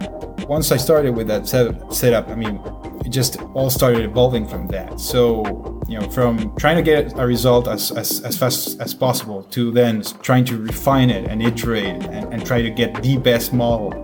once 0.48 0.72
I 0.72 0.76
started 0.76 1.14
with 1.14 1.26
that 1.28 1.46
setup, 1.46 2.28
I 2.28 2.34
mean, 2.34 2.60
it 3.04 3.10
just 3.10 3.40
all 3.54 3.70
started 3.70 4.04
evolving 4.04 4.46
from 4.46 4.66
that. 4.68 4.98
So, 4.98 5.80
you 5.86 5.98
know, 5.98 6.08
from 6.10 6.54
trying 6.56 6.76
to 6.76 6.82
get 6.82 7.18
a 7.18 7.26
result 7.26 7.68
as, 7.68 7.90
as, 7.92 8.20
as 8.22 8.36
fast 8.36 8.80
as 8.80 8.94
possible 8.94 9.42
to 9.44 9.70
then 9.70 10.02
trying 10.22 10.44
to 10.46 10.56
refine 10.56 11.10
it 11.10 11.28
and 11.28 11.42
iterate 11.42 11.84
and, 11.84 12.32
and 12.32 12.44
try 12.46 12.62
to 12.62 12.70
get 12.70 13.02
the 13.02 13.16
best 13.18 13.52
model 13.52 13.94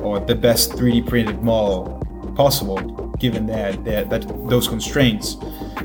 or 0.00 0.20
the 0.20 0.34
best 0.34 0.72
3D 0.72 1.08
printed 1.08 1.42
model 1.42 1.94
possible 2.36 3.07
given 3.18 3.46
that, 3.46 3.84
that, 3.84 4.10
that 4.10 4.48
those 4.48 4.68
constraints. 4.68 5.36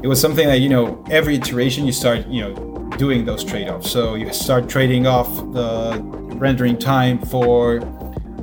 It 0.02 0.08
was 0.08 0.20
something 0.20 0.48
that, 0.48 0.60
you 0.60 0.70
know, 0.70 1.04
every 1.10 1.36
iteration 1.36 1.86
you 1.86 1.92
start, 1.92 2.28
you 2.28 2.42
know, 2.42 2.90
doing 2.98 3.26
those 3.26 3.44
trade-offs. 3.44 3.90
So 3.90 4.16
you 4.16 4.32
start 4.34 4.70
trading 4.70 5.08
off 5.08 5.28
the 5.54 6.00
rendering 6.36 6.78
time 6.78 7.20
for 7.20 7.82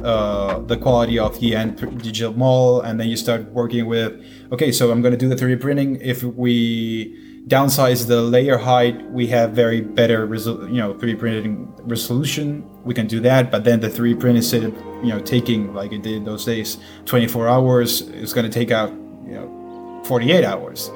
uh, 0.05 0.61
the 0.61 0.77
quality 0.77 1.19
of 1.19 1.39
the 1.41 1.55
end 1.55 1.77
digital 2.03 2.33
model, 2.33 2.81
and 2.81 2.99
then 2.99 3.09
you 3.09 3.17
start 3.17 3.53
working 3.53 3.87
with, 3.87 4.25
okay, 4.53 4.73
so 4.73 4.91
I'm 4.91 5.03
going 5.03 5.13
to 5.13 5.19
do 5.19 5.29
the 5.29 5.37
3D 5.37 5.61
printing. 5.61 5.97
If 6.01 6.23
we 6.23 7.45
downsize 7.49 8.07
the 8.07 8.23
layer 8.23 8.59
height, 8.59 9.11
we 9.11 9.27
have 9.29 9.53
very 9.53 9.81
better, 9.81 10.27
resol- 10.27 10.69
you 10.69 10.77
know, 10.77 10.95
3D 10.95 11.19
printing 11.19 11.73
resolution. 11.81 12.69
We 12.85 12.95
can 12.95 13.07
do 13.07 13.21
that, 13.21 13.51
but 13.51 13.65
then 13.65 13.81
the 13.81 13.89
3D 13.89 14.21
print 14.21 14.37
instead 14.37 14.65
of 14.65 14.75
you 15.03 15.11
know 15.11 15.21
taking 15.21 15.75
like 15.75 15.93
it 15.93 16.03
did 16.03 16.25
those 16.25 16.45
days 16.45 16.79
24 17.05 17.49
hours, 17.49 18.03
it's 18.03 18.33
going 18.33 18.51
to 18.51 18.53
take 18.53 18.71
out 18.71 18.91
you 18.91 19.35
know 19.35 20.03
48 20.05 20.45
hours. 20.45 20.91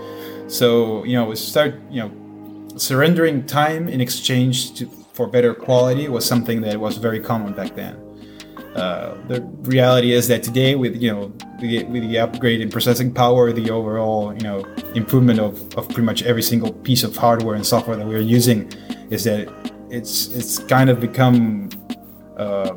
So 0.47 1.05
you 1.05 1.15
know, 1.15 1.27
we 1.27 1.37
start 1.37 1.75
you 1.91 2.03
know 2.03 2.11
surrendering 2.77 3.47
time 3.47 3.89
in 3.89 4.01
exchange 4.01 4.75
to, 4.75 4.87
for 5.13 5.27
better 5.27 5.55
quality 5.55 6.09
was 6.09 6.25
something 6.25 6.61
that 6.63 6.79
was 6.79 6.97
very 6.97 7.21
common 7.21 7.53
back 7.53 7.75
then. 7.75 8.01
Uh, 8.75 9.17
the 9.29 9.41
reality 9.63 10.13
is 10.13 10.27
that 10.27 10.43
today, 10.43 10.75
with 10.75 11.01
you 11.01 11.13
know 11.13 11.33
the, 11.61 11.85
with 11.85 12.03
the 12.03 12.19
upgrade 12.19 12.61
in 12.61 12.69
processing 12.69 13.15
power, 13.15 13.53
the 13.53 13.71
overall 13.71 14.35
you 14.35 14.41
know 14.41 14.65
improvement 14.97 15.39
of, 15.39 15.61
of 15.79 15.87
pretty 15.89 16.03
much 16.03 16.23
every 16.25 16.43
single 16.43 16.73
piece 16.73 17.05
of 17.05 17.17
hardware 17.17 17.55
and 17.55 17.65
software 17.65 17.97
that 17.97 18.07
we're 18.07 18.19
using, 18.19 18.71
is 19.11 19.23
that 19.25 19.49
it's 19.91 20.27
it's 20.35 20.59
kind 20.59 20.91
of 20.91 20.99
become 21.01 21.71
uh, 22.37 22.75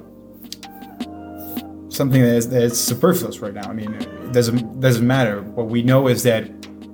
something 1.90 2.22
that 2.22 2.36
is, 2.36 2.50
that 2.50 2.64
is 2.64 2.80
superfluous 2.80 3.40
right 3.40 3.54
now. 3.54 3.70
I 3.70 3.74
mean, 3.74 3.94
it 3.94 4.32
doesn't 4.32 4.80
doesn't 4.80 5.06
matter. 5.06 5.42
What 5.42 5.68
we 5.68 5.84
know 5.84 6.08
is 6.08 6.24
that 6.24 6.44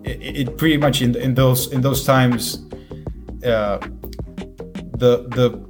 it, 0.04 0.38
it 0.50 0.58
pretty 0.58 0.78
much 0.78 1.02
in, 1.02 1.16
in 1.16 1.34
those 1.36 1.72
in 1.72 1.82
those 1.82 2.06
times, 2.06 2.66
uh, 3.46 3.78
the 4.98 5.28
the 5.38 5.64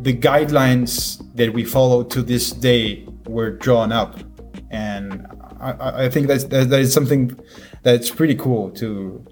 the 0.00 0.14
guidelines 0.16 1.22
that 1.34 1.52
we 1.52 1.64
follow 1.64 2.02
to 2.02 2.22
this 2.22 2.50
day 2.50 3.06
were 3.26 3.50
drawn 3.50 3.92
up, 3.92 4.18
and 4.70 5.26
I, 5.60 6.04
I 6.04 6.08
think 6.08 6.26
that's 6.26 6.44
that, 6.44 6.70
that 6.70 6.80
is 6.80 6.92
something 6.92 7.38
that's 7.82 8.10
pretty 8.10 8.34
cool 8.34 8.70
to 8.72 9.24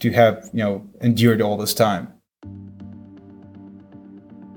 to 0.00 0.10
have 0.12 0.48
you 0.52 0.64
know 0.64 0.88
endured 1.00 1.42
all 1.42 1.56
this 1.56 1.74
time. 1.74 2.12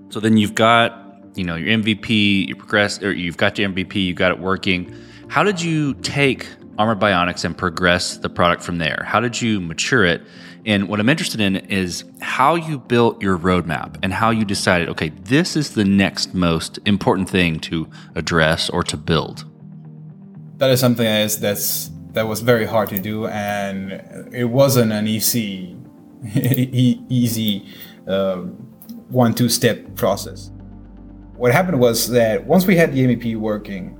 So 0.09 0.21
then 0.21 0.37
you've 0.37 0.55
got 0.55 1.04
you 1.35 1.43
know 1.43 1.55
your 1.55 1.77
MVP, 1.77 2.47
you 2.47 2.55
progress, 2.55 3.01
or 3.01 3.13
you've 3.13 3.37
got 3.37 3.57
your 3.57 3.69
MVP, 3.69 3.95
you 3.95 4.13
got 4.13 4.31
it 4.31 4.39
working. 4.39 4.95
How 5.27 5.43
did 5.43 5.61
you 5.61 5.93
take 5.95 6.47
Armor 6.77 6.95
Bionics 6.95 7.45
and 7.45 7.57
progress 7.57 8.17
the 8.17 8.29
product 8.29 8.63
from 8.63 8.77
there? 8.77 9.03
How 9.05 9.19
did 9.19 9.41
you 9.41 9.59
mature 9.59 10.05
it? 10.05 10.21
And 10.65 10.89
what 10.89 10.99
I'm 10.99 11.09
interested 11.09 11.39
in 11.39 11.57
is 11.57 12.03
how 12.21 12.55
you 12.55 12.79
built 12.79 13.21
your 13.21 13.37
roadmap 13.37 13.97
and 14.01 14.11
how 14.11 14.31
you 14.31 14.45
decided, 14.45 14.89
okay, 14.89 15.09
this 15.09 15.55
is 15.55 15.75
the 15.75 15.85
next 15.85 16.33
most 16.33 16.79
important 16.85 17.29
thing 17.29 17.59
to 17.61 17.87
address 18.15 18.69
or 18.71 18.81
to 18.83 18.97
build. 18.97 19.45
That 20.57 20.71
is 20.71 20.79
something 20.79 21.05
that 21.05 21.21
is 21.21 21.39
that's 21.39 21.91
that 22.13 22.27
was 22.27 22.39
very 22.39 22.65
hard 22.65 22.89
to 22.89 22.99
do, 22.99 23.27
and 23.27 23.91
it 24.33 24.45
wasn't 24.45 24.93
an 24.93 25.05
easy, 25.05 25.75
easy 26.33 27.67
uh, 28.07 28.37
one-two 29.09 29.49
step 29.49 29.95
process. 29.95 30.49
What 31.37 31.51
happened 31.51 31.79
was 31.79 32.09
that 32.09 32.45
once 32.45 32.65
we 32.65 32.75
had 32.75 32.93
the 32.93 33.05
MVP 33.05 33.35
working, 33.37 33.99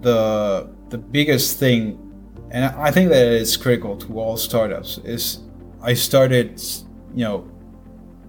the 0.00 0.70
the 0.88 0.98
biggest 0.98 1.58
thing, 1.58 1.98
and 2.50 2.64
I 2.64 2.90
think 2.90 3.10
that 3.10 3.26
it's 3.26 3.56
critical 3.56 3.96
to 3.96 4.20
all 4.20 4.36
startups, 4.36 4.98
is 4.98 5.40
I 5.82 5.94
started, 5.94 6.62
you 7.14 7.24
know, 7.24 7.50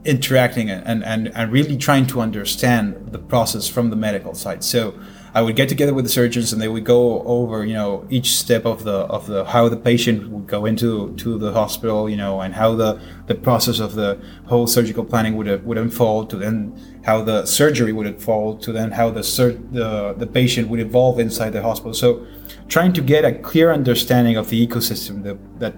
interacting 0.06 0.70
and, 0.70 1.04
and, 1.04 1.28
and 1.36 1.52
really 1.52 1.78
trying 1.78 2.08
to 2.08 2.22
understand 2.22 3.12
the 3.12 3.20
process 3.20 3.68
from 3.68 3.90
the 3.90 3.96
medical 3.96 4.34
side. 4.34 4.64
So 4.64 4.98
I 5.38 5.42
would 5.42 5.56
get 5.56 5.70
together 5.70 5.94
with 5.94 6.04
the 6.04 6.10
surgeons 6.10 6.52
and 6.52 6.60
they 6.60 6.68
would 6.68 6.84
go 6.84 7.22
over, 7.22 7.64
you 7.64 7.76
know, 7.76 8.08
each 8.10 8.36
step 8.36 8.66
of 8.66 8.84
the 8.84 8.98
of 9.18 9.28
the 9.28 9.46
how 9.46 9.70
the 9.70 9.78
patient 9.78 10.32
would 10.32 10.48
go 10.48 10.66
into 10.66 11.14
to 11.18 11.38
the 11.38 11.52
hospital, 11.52 12.10
you 12.10 12.18
know, 12.18 12.42
and 12.42 12.56
how 12.56 12.74
the, 12.74 13.00
the 13.28 13.36
process 13.36 13.80
of 13.80 13.94
the 13.94 14.20
whole 14.48 14.66
surgical 14.66 15.06
planning 15.06 15.38
would 15.38 15.64
would 15.64 15.78
unfold 15.78 16.32
to 16.32 16.38
then 16.38 16.76
how 17.06 17.22
the 17.22 17.46
surgery 17.46 17.94
would 17.94 18.08
unfold 18.08 18.64
to 18.64 18.72
then 18.72 18.90
how 18.90 19.12
the 19.12 19.24
sur- 19.24 19.60
the 19.72 20.16
the 20.18 20.26
patient 20.26 20.70
would 20.70 20.80
evolve 20.80 21.20
inside 21.20 21.52
the 21.52 21.62
hospital. 21.62 21.94
So 21.94 22.26
trying 22.68 22.94
to 22.94 23.02
get 23.02 23.24
a 23.24 23.32
clear 23.32 23.72
understanding 23.72 24.38
of 24.38 24.50
the 24.50 24.68
ecosystem 24.68 25.22
that, 25.22 25.38
that 25.60 25.76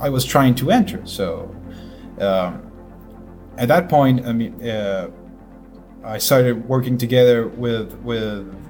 I 0.00 0.08
was 0.08 0.24
trying 0.24 0.56
to 0.56 0.72
enter. 0.72 1.06
So 1.06 1.54
um, 2.18 2.68
at 3.58 3.68
that 3.68 3.88
point, 3.88 4.26
I 4.26 4.32
mean, 4.32 4.60
uh, 4.68 5.08
I 6.02 6.18
started 6.18 6.68
working 6.68 6.98
together 6.98 7.46
with 7.46 7.94
with 8.02 8.61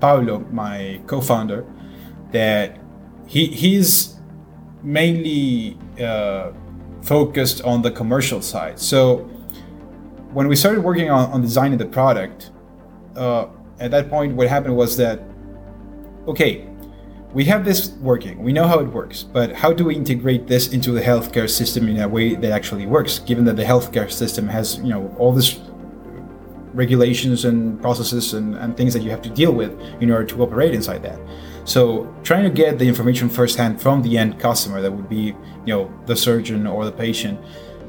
Paulo, 0.00 0.40
my 0.50 1.00
co-founder. 1.06 1.64
That 2.32 2.78
he 3.26 3.46
he's 3.46 4.16
mainly 4.82 5.76
uh, 6.00 6.52
focused 7.02 7.62
on 7.62 7.82
the 7.82 7.90
commercial 7.90 8.40
side. 8.40 8.78
So 8.78 9.28
when 10.32 10.46
we 10.48 10.56
started 10.56 10.82
working 10.82 11.10
on, 11.10 11.30
on 11.32 11.42
designing 11.42 11.78
the 11.78 11.86
product, 11.86 12.52
uh, 13.16 13.46
at 13.80 13.90
that 13.90 14.08
point, 14.08 14.36
what 14.36 14.48
happened 14.48 14.76
was 14.76 14.96
that 14.96 15.20
okay, 16.28 16.68
we 17.32 17.44
have 17.44 17.64
this 17.64 17.90
working, 18.00 18.42
we 18.42 18.52
know 18.52 18.66
how 18.66 18.80
it 18.80 18.88
works, 18.88 19.22
but 19.22 19.52
how 19.52 19.72
do 19.72 19.84
we 19.84 19.94
integrate 19.94 20.46
this 20.46 20.72
into 20.72 20.92
the 20.92 21.00
healthcare 21.00 21.48
system 21.48 21.88
in 21.88 22.00
a 22.00 22.08
way 22.08 22.34
that 22.34 22.52
actually 22.52 22.86
works, 22.86 23.18
given 23.20 23.44
that 23.44 23.56
the 23.56 23.64
healthcare 23.64 24.10
system 24.10 24.48
has, 24.48 24.78
you 24.78 24.88
know, 24.88 25.14
all 25.18 25.32
this 25.32 25.60
regulations 26.74 27.44
and 27.44 27.80
processes 27.80 28.34
and, 28.34 28.54
and 28.56 28.76
things 28.76 28.92
that 28.94 29.02
you 29.02 29.10
have 29.10 29.22
to 29.22 29.30
deal 29.30 29.52
with 29.52 29.78
in 30.00 30.10
order 30.10 30.24
to 30.24 30.42
operate 30.42 30.74
inside 30.74 31.02
that. 31.02 31.18
So 31.64 32.12
trying 32.22 32.44
to 32.44 32.50
get 32.50 32.78
the 32.78 32.88
information 32.88 33.28
firsthand 33.28 33.80
from 33.80 34.02
the 34.02 34.16
end 34.16 34.38
customer, 34.38 34.80
that 34.80 34.90
would 34.90 35.08
be, 35.08 35.34
you 35.66 35.66
know, 35.66 35.92
the 36.06 36.16
surgeon 36.16 36.66
or 36.66 36.84
the 36.84 36.92
patient, 36.92 37.38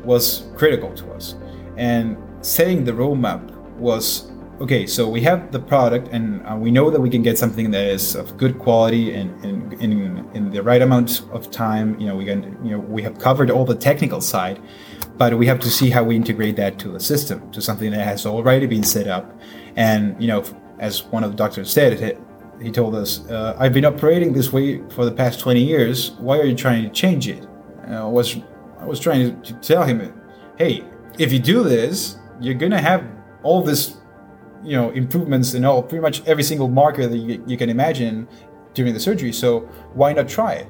was 0.04 0.50
critical 0.56 0.94
to 0.96 1.12
us. 1.14 1.36
And 1.78 2.18
setting 2.42 2.84
the 2.84 2.92
roadmap 2.92 3.50
was 3.78 4.32
okay, 4.62 4.86
so 4.86 5.10
we 5.10 5.22
have 5.22 5.52
the 5.52 5.60
product, 5.60 6.10
and 6.12 6.46
uh, 6.46 6.56
we 6.56 6.70
know 6.70 6.92
that 6.92 7.02
we 7.02 7.10
can 7.10 7.24
get 7.24 7.36
something 7.36 7.72
that 7.72 7.88
is 7.88 8.14
of 8.14 8.38
good 8.38 8.60
quality 8.60 9.14
and 9.16 9.44
in, 9.44 10.30
in, 10.36 10.52
the 10.52 10.62
right 10.62 10.84
amount 10.84 11.24
of 11.32 11.50
time. 11.50 12.00
You 12.00 12.08
know, 12.08 12.16
we 12.16 12.26
can, 12.26 12.44
you 12.64 12.72
know, 12.72 12.80
we 12.80 13.02
have 13.02 13.18
covered 13.18 13.50
all 13.50 13.66
the 13.66 13.76
technical 13.76 14.22
side, 14.22 14.62
but 15.18 15.38
we 15.38 15.46
have 15.46 15.60
to 15.60 15.70
see 15.70 15.90
how 15.90 16.04
we 16.04 16.16
integrate 16.16 16.56
that 16.56 16.80
to 16.80 16.90
the 16.90 17.00
system, 17.00 17.52
to 17.52 17.62
something 17.62 17.92
that 17.92 18.06
has 18.06 18.26
already 18.26 18.66
been 18.66 18.84
set 18.84 19.08
up. 19.08 19.40
And 19.76 20.16
you 20.22 20.28
know, 20.28 20.44
as 20.80 21.04
one 21.06 21.24
of 21.24 21.32
the 21.32 21.38
doctors 21.38 21.72
said, 21.72 22.18
he 22.62 22.72
told 22.72 22.96
us, 22.96 23.28
uh, 23.30 23.56
"I've 23.60 23.74
been 23.74 23.86
operating 23.86 24.34
this 24.34 24.52
way 24.54 24.82
for 24.90 25.06
the 25.06 25.12
past 25.12 25.40
20 25.40 25.64
years. 25.64 26.12
Why 26.20 26.38
are 26.40 26.46
you 26.46 26.56
trying 26.56 26.84
to 26.84 26.90
change 26.90 27.28
it?" 27.28 27.48
Uh, 27.90 28.08
I 28.08 28.10
was 28.10 28.38
I 28.80 28.86
was 28.86 29.00
trying 29.00 29.42
to 29.42 29.54
tell 29.56 29.84
him, 29.84 30.14
"Hey, 30.58 30.84
if 31.18 31.32
you 31.32 31.40
do 31.40 31.64
this, 31.64 32.18
you're 32.40 32.56
gonna 32.56 32.82
have 32.82 33.04
all 33.44 33.62
this, 33.62 33.98
you 34.64 34.76
know, 34.76 34.90
improvements 34.92 35.54
in 35.54 35.66
all 35.66 35.82
pretty 35.84 36.02
much 36.02 36.22
every 36.26 36.44
single 36.44 36.68
marker 36.68 37.08
that 37.08 37.18
you, 37.18 37.44
you 37.48 37.58
can 37.58 37.70
imagine 37.70 38.28
during 38.74 38.94
the 38.94 39.00
surgery. 39.00 39.32
So 39.32 39.68
why 39.94 40.14
not 40.14 40.28
try 40.28 40.54
it?" 40.54 40.68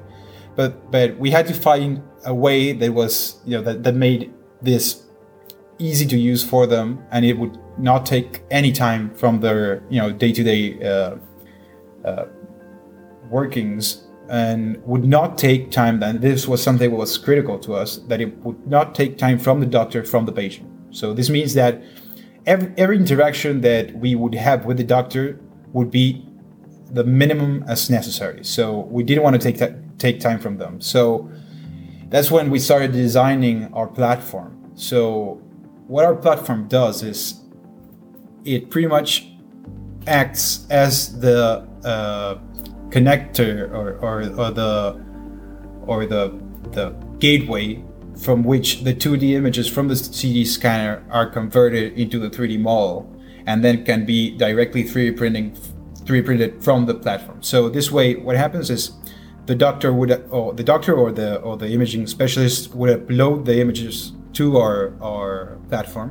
But 0.54 0.90
but 0.90 1.18
we 1.18 1.30
had 1.30 1.46
to 1.46 1.54
find 1.54 2.02
a 2.24 2.34
way 2.34 2.72
that 2.72 2.92
was 2.92 3.40
you 3.44 3.56
know 3.56 3.62
that, 3.62 3.82
that 3.82 3.94
made 3.94 4.32
this 4.60 5.02
easy 5.78 6.06
to 6.06 6.16
use 6.16 6.44
for 6.44 6.66
them 6.66 7.02
and 7.10 7.24
it 7.24 7.32
would 7.34 7.58
not 7.78 8.06
take 8.06 8.42
any 8.50 8.70
time 8.70 9.12
from 9.14 9.40
their 9.40 9.82
you 9.88 10.00
know 10.00 10.12
day-to-day 10.12 10.82
uh, 10.84 11.16
uh, 12.04 12.26
workings 13.28 14.06
and 14.28 14.82
would 14.84 15.04
not 15.04 15.36
take 15.36 15.70
time. 15.70 16.02
And 16.02 16.20
this 16.20 16.46
was 16.46 16.62
something 16.62 16.90
that 16.90 16.96
was 16.96 17.18
critical 17.18 17.58
to 17.60 17.74
us 17.74 17.96
that 18.08 18.20
it 18.20 18.36
would 18.38 18.66
not 18.66 18.94
take 18.94 19.18
time 19.18 19.38
from 19.38 19.60
the 19.60 19.66
doctor 19.66 20.04
from 20.04 20.26
the 20.26 20.32
patient. 20.32 20.68
So 20.90 21.12
this 21.12 21.28
means 21.28 21.54
that 21.54 21.82
every, 22.46 22.72
every 22.76 22.96
interaction 22.96 23.60
that 23.62 23.94
we 23.94 24.14
would 24.14 24.34
have 24.34 24.64
with 24.64 24.76
the 24.76 24.84
doctor 24.84 25.40
would 25.72 25.90
be 25.90 26.26
the 26.90 27.04
minimum 27.04 27.64
as 27.66 27.88
necessary. 27.88 28.44
So 28.44 28.80
we 28.90 29.02
didn't 29.02 29.22
want 29.22 29.34
to 29.34 29.42
take 29.42 29.58
that 29.58 29.81
take 29.98 30.20
time 30.20 30.38
from 30.38 30.58
them 30.58 30.80
so 30.80 31.30
that's 32.08 32.30
when 32.30 32.50
we 32.50 32.58
started 32.58 32.92
designing 32.92 33.72
our 33.72 33.86
platform 33.86 34.70
so 34.74 35.40
what 35.86 36.04
our 36.04 36.14
platform 36.14 36.66
does 36.68 37.02
is 37.02 37.40
it 38.44 38.70
pretty 38.70 38.88
much 38.88 39.28
acts 40.06 40.66
as 40.70 41.18
the 41.20 41.66
uh, 41.84 42.38
connector 42.88 43.70
or, 43.70 43.98
or, 43.98 44.22
or 44.36 44.50
the 44.50 45.04
or 45.86 46.06
the 46.06 46.38
the 46.72 46.90
gateway 47.18 47.82
from 48.16 48.44
which 48.44 48.82
the 48.82 48.94
2D 48.94 49.30
images 49.30 49.68
from 49.68 49.88
the 49.88 49.94
CT 49.94 50.46
scanner 50.46 51.04
are 51.10 51.26
converted 51.26 51.98
into 51.98 52.18
the 52.18 52.28
3D 52.28 52.60
model 52.60 53.10
and 53.46 53.64
then 53.64 53.84
can 53.84 54.04
be 54.04 54.36
directly 54.36 54.84
3D 54.84 55.16
printing 55.16 55.52
3D 56.04 56.24
printed 56.24 56.64
from 56.64 56.86
the 56.86 56.94
platform. 56.94 57.42
So 57.42 57.68
this 57.68 57.90
way, 57.90 58.16
what 58.16 58.36
happens 58.36 58.70
is 58.70 58.90
the 59.46 59.54
doctor 59.54 59.92
would 59.92 60.26
or 60.30 60.54
the 60.54 60.64
doctor 60.64 60.94
or 60.94 61.12
the 61.12 61.40
or 61.40 61.56
the 61.56 61.68
imaging 61.68 62.06
specialist 62.06 62.74
would 62.74 63.06
upload 63.06 63.44
the 63.44 63.60
images 63.60 64.12
to 64.34 64.56
our 64.58 64.94
our 65.02 65.58
platform, 65.68 66.10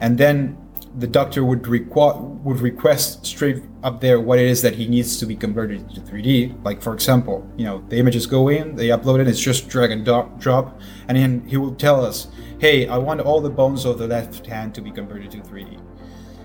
and 0.00 0.18
then 0.18 0.56
the 0.96 1.06
doctor 1.06 1.44
would 1.44 1.62
requ- 1.62 2.20
would 2.42 2.60
request 2.60 3.24
straight 3.26 3.62
up 3.82 4.00
there 4.00 4.18
what 4.18 4.38
it 4.38 4.46
is 4.46 4.62
that 4.62 4.74
he 4.74 4.88
needs 4.88 5.18
to 5.18 5.26
be 5.26 5.36
converted 5.36 5.88
to 5.90 6.00
3D. 6.00 6.64
Like 6.64 6.82
for 6.82 6.94
example, 6.94 7.46
you 7.56 7.64
know, 7.64 7.84
the 7.88 7.98
images 7.98 8.26
go 8.26 8.48
in, 8.48 8.74
they 8.74 8.88
upload 8.88 9.20
it, 9.20 9.28
it's 9.28 9.40
just 9.40 9.68
drag 9.68 9.90
and 9.90 10.04
do- 10.04 10.30
drop, 10.38 10.80
and 11.06 11.16
then 11.16 11.46
he 11.46 11.56
will 11.56 11.74
tell 11.74 12.04
us, 12.04 12.28
"Hey, 12.58 12.88
I 12.88 12.98
want 12.98 13.20
all 13.20 13.40
the 13.40 13.50
bones 13.50 13.84
of 13.84 13.98
the 13.98 14.06
left 14.06 14.46
hand 14.46 14.74
to 14.74 14.80
be 14.80 14.90
converted 14.90 15.30
to 15.32 15.38
3D." 15.38 15.78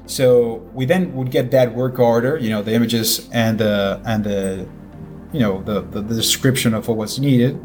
So 0.06 0.62
we 0.74 0.86
then 0.86 1.14
would 1.16 1.32
get 1.32 1.52
that 1.52 1.74
work 1.74 1.98
order, 1.98 2.38
you 2.38 2.50
know, 2.50 2.62
the 2.62 2.74
images 2.74 3.30
and 3.32 3.58
the 3.58 4.02
and 4.06 4.24
the 4.24 4.68
you 5.34 5.40
know 5.40 5.62
the, 5.64 5.82
the, 5.82 6.02
the 6.02 6.16
description 6.16 6.74
of 6.74 6.88
what 6.88 6.98
was 6.98 7.20
needed. 7.20 7.60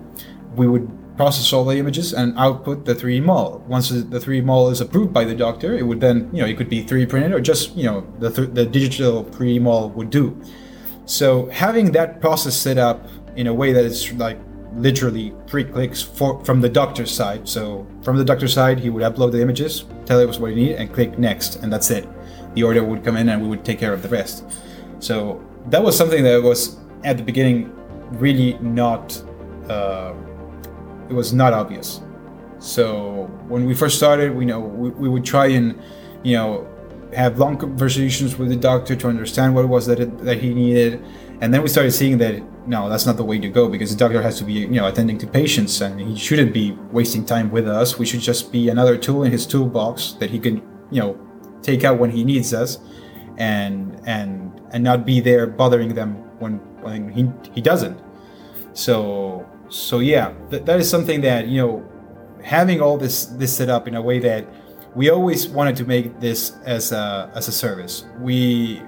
We 0.56 0.66
would 0.66 0.88
process 1.18 1.52
all 1.52 1.64
the 1.64 1.76
images 1.76 2.14
and 2.14 2.32
output 2.38 2.84
the 2.84 2.94
3D 2.94 3.22
model. 3.22 3.58
Once 3.66 3.90
the 3.90 4.18
3D 4.18 4.44
model 4.44 4.70
is 4.70 4.80
approved 4.80 5.12
by 5.12 5.24
the 5.24 5.34
doctor, 5.34 5.76
it 5.76 5.82
would 5.82 6.00
then, 6.00 6.30
you 6.32 6.40
know, 6.40 6.48
it 6.48 6.56
could 6.56 6.70
be 6.70 6.82
3D 6.82 7.08
printed 7.10 7.32
or 7.32 7.40
just, 7.40 7.76
you 7.76 7.84
know, 7.84 8.06
the, 8.20 8.30
th- 8.30 8.50
the 8.54 8.64
digital 8.64 9.24
3D 9.24 9.60
model 9.60 9.90
would 9.90 10.10
do. 10.10 10.40
So 11.06 11.46
having 11.50 11.92
that 11.92 12.20
process 12.20 12.56
set 12.56 12.78
up 12.78 13.08
in 13.36 13.48
a 13.48 13.52
way 13.52 13.72
that 13.72 13.84
it's 13.84 14.12
like 14.12 14.38
literally 14.74 15.34
three 15.48 15.64
clicks 15.64 16.00
for, 16.00 16.42
from 16.44 16.60
the 16.60 16.68
doctor's 16.68 17.10
side. 17.10 17.48
So 17.48 17.86
from 18.02 18.16
the 18.16 18.24
doctor's 18.24 18.52
side, 18.52 18.78
he 18.78 18.88
would 18.88 19.02
upload 19.02 19.32
the 19.32 19.42
images, 19.42 19.84
tell 20.06 20.26
us 20.28 20.38
what 20.38 20.50
he 20.50 20.56
needed, 20.56 20.76
and 20.76 20.92
click 20.92 21.18
next, 21.18 21.56
and 21.56 21.72
that's 21.72 21.90
it. 21.90 22.06
The 22.54 22.62
order 22.62 22.84
would 22.84 23.04
come 23.04 23.16
in, 23.16 23.28
and 23.28 23.42
we 23.42 23.48
would 23.48 23.64
take 23.64 23.78
care 23.78 23.92
of 23.92 24.02
the 24.02 24.08
rest. 24.08 24.44
So 25.00 25.44
that 25.66 25.82
was 25.82 25.96
something 25.96 26.22
that 26.24 26.42
was 26.42 26.77
at 27.04 27.16
the 27.16 27.22
beginning 27.22 27.72
really 28.12 28.58
not. 28.60 29.22
Uh, 29.68 30.14
it 31.08 31.14
was 31.14 31.32
not 31.32 31.52
obvious. 31.52 32.00
So 32.58 33.24
when 33.48 33.64
we 33.66 33.74
first 33.74 33.96
started, 33.96 34.34
we 34.34 34.44
know 34.44 34.60
we, 34.60 34.90
we 34.90 35.08
would 35.08 35.24
try 35.24 35.46
and 35.46 35.80
you 36.22 36.36
know 36.36 36.68
have 37.14 37.38
long 37.38 37.56
conversations 37.56 38.36
with 38.36 38.48
the 38.48 38.56
doctor 38.56 38.94
to 38.94 39.08
understand 39.08 39.54
what 39.54 39.64
it 39.64 39.68
was 39.68 39.86
that 39.86 40.00
it, 40.00 40.18
that 40.18 40.38
he 40.38 40.52
needed, 40.52 41.02
and 41.40 41.54
then 41.54 41.62
we 41.62 41.68
started 41.68 41.92
seeing 41.92 42.18
that 42.18 42.42
no, 42.66 42.88
that's 42.90 43.06
not 43.06 43.16
the 43.16 43.24
way 43.24 43.38
to 43.38 43.48
go 43.48 43.68
because 43.68 43.90
the 43.90 43.96
doctor 43.96 44.20
has 44.20 44.36
to 44.38 44.44
be 44.44 44.52
you 44.52 44.68
know 44.68 44.86
attending 44.86 45.18
to 45.18 45.26
patients 45.26 45.80
and 45.80 46.00
he 46.00 46.16
shouldn't 46.16 46.52
be 46.52 46.72
wasting 46.92 47.24
time 47.24 47.50
with 47.50 47.68
us. 47.68 47.98
We 47.98 48.06
should 48.06 48.20
just 48.20 48.52
be 48.52 48.68
another 48.68 48.96
tool 48.96 49.22
in 49.22 49.32
his 49.32 49.46
toolbox 49.46 50.12
that 50.20 50.30
he 50.30 50.38
can 50.38 50.56
you 50.90 51.00
know 51.00 51.18
take 51.62 51.84
out 51.84 51.98
when 51.98 52.10
he 52.10 52.24
needs 52.24 52.52
us, 52.52 52.78
and 53.38 54.00
and 54.04 54.60
and 54.72 54.82
not 54.84 55.06
be 55.06 55.20
there 55.20 55.46
bothering 55.46 55.94
them 55.94 56.16
when 56.40 56.60
when 56.82 57.10
he 57.10 57.30
he 57.52 57.60
doesn't. 57.60 57.98
So 58.72 59.46
so 59.68 59.98
yeah, 59.98 60.32
th- 60.50 60.64
that 60.64 60.78
is 60.80 60.88
something 60.88 61.20
that 61.22 61.48
you 61.48 61.60
know, 61.60 61.88
having 62.42 62.80
all 62.80 62.96
this 62.96 63.26
this 63.26 63.56
set 63.56 63.68
up 63.68 63.88
in 63.88 63.94
a 63.94 64.02
way 64.02 64.18
that 64.20 64.46
we 64.94 65.10
always 65.10 65.48
wanted 65.48 65.76
to 65.76 65.84
make 65.84 66.20
this 66.20 66.52
as 66.64 66.92
a 66.92 67.30
as 67.34 67.48
a 67.48 67.52
service. 67.52 68.04
We 68.20 68.82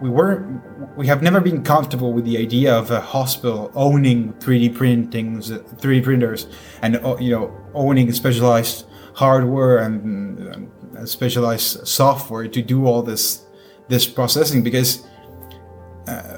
we 0.00 0.10
weren't 0.10 0.62
we 0.96 1.06
have 1.06 1.22
never 1.22 1.40
been 1.40 1.62
comfortable 1.62 2.12
with 2.12 2.24
the 2.24 2.38
idea 2.38 2.74
of 2.74 2.90
a 2.90 3.00
hospital 3.00 3.70
owning 3.74 4.32
3D 4.34 4.74
printings, 4.74 5.50
3D 5.50 6.02
printers, 6.02 6.46
and 6.82 6.96
uh, 6.96 7.16
you 7.18 7.30
know 7.30 7.52
owning 7.74 8.12
specialized 8.12 8.86
hardware 9.14 9.78
and, 9.78 10.38
and 10.38 11.08
specialized 11.08 11.86
software 11.86 12.46
to 12.48 12.62
do 12.62 12.86
all 12.86 13.02
this 13.02 13.42
this 13.88 14.06
processing 14.06 14.62
because 14.62 15.06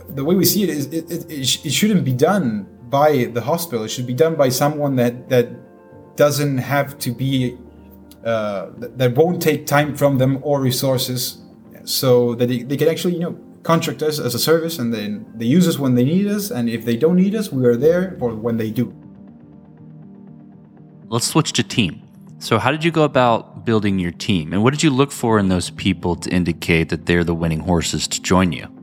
the 0.09 0.25
way 0.25 0.35
we 0.35 0.45
see 0.45 0.63
it 0.63 0.71
is 0.71 0.87
it, 0.87 1.11
it, 1.11 1.31
it, 1.31 1.45
sh- 1.47 1.65
it 1.65 1.73
shouldn't 1.73 2.05
be 2.05 2.13
done 2.13 2.67
by 2.89 3.27
the 3.27 3.41
hospital. 3.41 3.85
It 3.85 3.89
should 3.89 4.07
be 4.07 4.15
done 4.15 4.35
by 4.37 4.49
someone 4.49 4.97
that 4.97 5.29
that 5.29 5.49
doesn't 6.17 6.59
have 6.59 6.99
to 6.99 7.11
be 7.13 7.57
uh, 8.25 8.71
that 8.77 9.15
won't 9.15 9.41
take 9.41 9.67
time 9.67 9.95
from 9.95 10.19
them 10.19 10.41
or 10.43 10.61
resources, 10.61 11.39
so 11.85 12.35
that 12.35 12.47
they, 12.47 12.63
they 12.63 12.77
can 12.77 12.89
actually 12.89 13.15
you 13.15 13.21
know 13.21 13.39
contract 13.63 14.03
us 14.03 14.19
as 14.19 14.35
a 14.35 14.39
service 14.39 14.79
and 14.79 14.95
then 14.95 15.27
they 15.35 15.45
use 15.45 15.69
us 15.69 15.79
when 15.79 15.95
they 15.95 16.05
need 16.05 16.27
us, 16.27 16.51
and 16.51 16.71
if 16.71 16.85
they 16.85 16.97
don't 16.97 17.17
need 17.17 17.35
us, 17.35 17.53
we 17.53 17.67
are 17.67 17.77
there 17.77 18.17
for 18.19 18.35
when 18.35 18.57
they 18.57 18.71
do. 18.71 18.95
Let's 21.09 21.27
switch 21.27 21.53
to 21.55 21.63
team. 21.63 22.03
So, 22.41 22.59
how 22.59 22.71
did 22.71 22.85
you 22.85 22.91
go 22.91 23.03
about 23.03 23.65
building 23.65 23.99
your 23.99 24.13
team, 24.13 24.53
and 24.53 24.63
what 24.63 24.73
did 24.73 24.83
you 24.83 24.91
look 24.91 25.11
for 25.11 25.39
in 25.39 25.49
those 25.49 25.71
people 25.71 26.17
to 26.17 26.31
indicate 26.31 26.89
that 26.91 27.07
they're 27.07 27.25
the 27.25 27.35
winning 27.35 27.61
horses 27.61 28.07
to 28.09 28.23
join 28.23 28.53
you? 28.53 28.78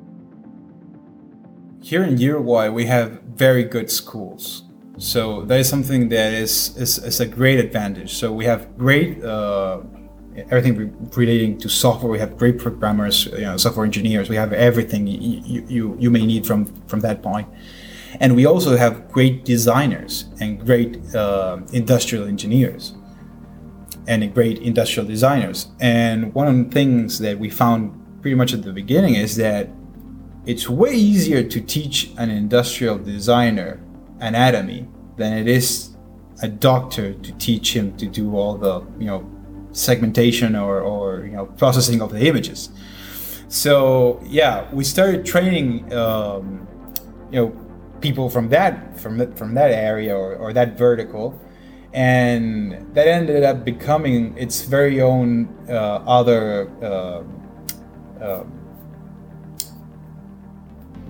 Here 1.85 2.03
in 2.03 2.17
Uruguay, 2.17 2.67
we 2.67 2.85
have 2.87 3.21
very 3.35 3.63
good 3.63 3.91
schools. 3.91 4.63
So 4.97 5.43
that 5.43 5.59
is 5.59 5.69
something 5.69 6.09
that 6.09 6.33
is, 6.33 6.75
is, 6.77 6.97
is 6.97 7.19
a 7.19 7.27
great 7.27 7.59
advantage. 7.59 8.15
So 8.15 8.33
we 8.33 8.45
have 8.45 8.75
great 8.75 9.23
uh, 9.23 9.81
everything 10.49 10.75
relating 11.15 11.59
to 11.59 11.69
software. 11.69 12.11
We 12.11 12.17
have 12.17 12.37
great 12.37 12.57
programmers, 12.57 13.27
you 13.27 13.41
know, 13.41 13.57
software 13.57 13.85
engineers. 13.85 14.29
We 14.29 14.35
have 14.35 14.51
everything 14.51 15.05
you, 15.05 15.63
you, 15.67 15.95
you 15.99 16.09
may 16.09 16.25
need 16.25 16.47
from, 16.47 16.65
from 16.87 17.01
that 17.01 17.21
point. 17.21 17.47
And 18.19 18.35
we 18.35 18.47
also 18.47 18.75
have 18.77 19.11
great 19.11 19.45
designers 19.45 20.25
and 20.41 20.65
great 20.65 21.13
uh, 21.13 21.59
industrial 21.71 22.25
engineers 22.25 22.95
and 24.07 24.33
great 24.33 24.57
industrial 24.57 25.07
designers. 25.07 25.67
And 25.79 26.33
one 26.33 26.47
of 26.47 26.57
the 26.57 26.71
things 26.73 27.19
that 27.19 27.37
we 27.37 27.51
found 27.51 28.21
pretty 28.23 28.35
much 28.35 28.53
at 28.53 28.63
the 28.63 28.73
beginning 28.73 29.13
is 29.13 29.35
that 29.35 29.69
it's 30.45 30.69
way 30.69 30.93
easier 30.93 31.43
to 31.43 31.59
teach 31.61 32.11
an 32.17 32.29
industrial 32.29 32.97
designer 32.97 33.79
anatomy 34.19 34.87
than 35.17 35.33
it 35.33 35.47
is 35.47 35.95
a 36.41 36.47
doctor 36.47 37.13
to 37.13 37.31
teach 37.33 37.75
him 37.75 37.95
to 37.97 38.05
do 38.07 38.35
all 38.35 38.57
the 38.57 38.81
you 38.99 39.05
know 39.05 39.29
segmentation 39.71 40.55
or, 40.55 40.81
or 40.81 41.25
you 41.25 41.31
know 41.31 41.45
processing 41.45 42.01
of 42.01 42.11
the 42.11 42.27
images. 42.27 42.69
So 43.47 44.19
yeah 44.25 44.71
we 44.73 44.83
started 44.83 45.25
training 45.25 45.91
um, 45.93 46.67
you 47.31 47.39
know 47.39 47.65
people 48.01 48.29
from 48.29 48.49
that 48.49 48.99
from 48.99 49.33
from 49.35 49.55
that 49.55 49.71
area 49.71 50.15
or, 50.15 50.35
or 50.35 50.53
that 50.53 50.77
vertical. 50.77 51.39
And 51.93 52.93
that 52.93 53.07
ended 53.07 53.43
up 53.43 53.63
becoming 53.63 54.37
its 54.37 54.63
very 54.63 55.01
own 55.01 55.47
uh, 55.69 56.03
other 56.19 56.69
uh, 56.83 57.23
um, 58.21 58.64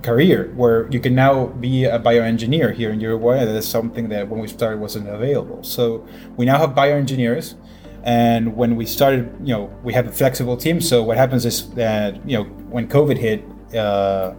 career 0.05 0.51
where 0.55 0.87
you 0.93 0.99
can 0.99 1.15
now 1.15 1.47
be 1.47 1.85
a 1.85 1.99
bioengineer 1.99 2.73
here 2.73 2.91
in 2.91 2.99
Uruguay. 2.99 3.43
That 3.43 3.55
is 3.55 3.67
something 3.67 4.09
that 4.09 4.29
when 4.29 4.39
we 4.39 4.47
started 4.47 4.79
wasn't 4.79 5.07
available. 5.09 5.63
So 5.63 6.05
we 6.37 6.45
now 6.45 6.57
have 6.59 6.71
bioengineers. 6.71 7.55
And 8.03 8.55
when 8.55 8.75
we 8.75 8.85
started, 8.85 9.23
you 9.43 9.53
know, 9.55 9.63
we 9.83 9.91
have 9.93 10.07
a 10.07 10.11
flexible 10.11 10.57
team. 10.57 10.79
So 10.79 11.01
what 11.01 11.17
happens 11.17 11.43
is 11.45 11.69
that, 11.71 12.09
you 12.29 12.37
know, 12.37 12.43
when 12.69 12.87
COVID 12.87 13.17
hit, 13.17 13.43
uh, 13.75 14.31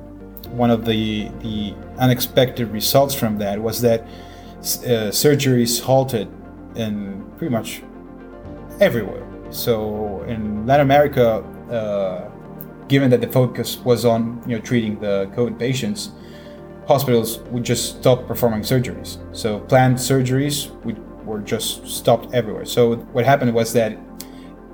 one 0.62 0.70
of 0.70 0.84
the 0.84 1.28
the 1.40 1.74
unexpected 1.98 2.70
results 2.70 3.14
from 3.14 3.38
that 3.38 3.60
was 3.60 3.80
that 3.80 4.00
uh, 4.02 5.10
surgeries 5.10 5.80
halted 5.80 6.28
in 6.76 7.24
pretty 7.36 7.52
much 7.52 7.82
everywhere. 8.80 9.26
So 9.50 10.22
in 10.28 10.66
Latin 10.66 10.86
America, 10.86 11.42
uh, 11.70 12.30
given 12.88 13.10
that 13.10 13.20
the 13.20 13.28
focus 13.28 13.78
was 13.78 14.04
on 14.04 14.42
you 14.46 14.56
know 14.56 14.62
treating 14.62 14.98
the 15.00 15.30
COVID 15.34 15.58
patients, 15.58 16.10
hospitals 16.86 17.38
would 17.50 17.64
just 17.64 17.98
stop 17.98 18.26
performing 18.26 18.62
surgeries. 18.62 19.18
So 19.34 19.60
planned 19.60 19.96
surgeries 19.96 20.70
would, 20.84 20.98
were 21.26 21.40
just 21.40 21.86
stopped 21.86 22.32
everywhere. 22.32 22.64
So 22.64 22.96
what 23.12 23.24
happened 23.24 23.54
was 23.54 23.72
that 23.72 23.98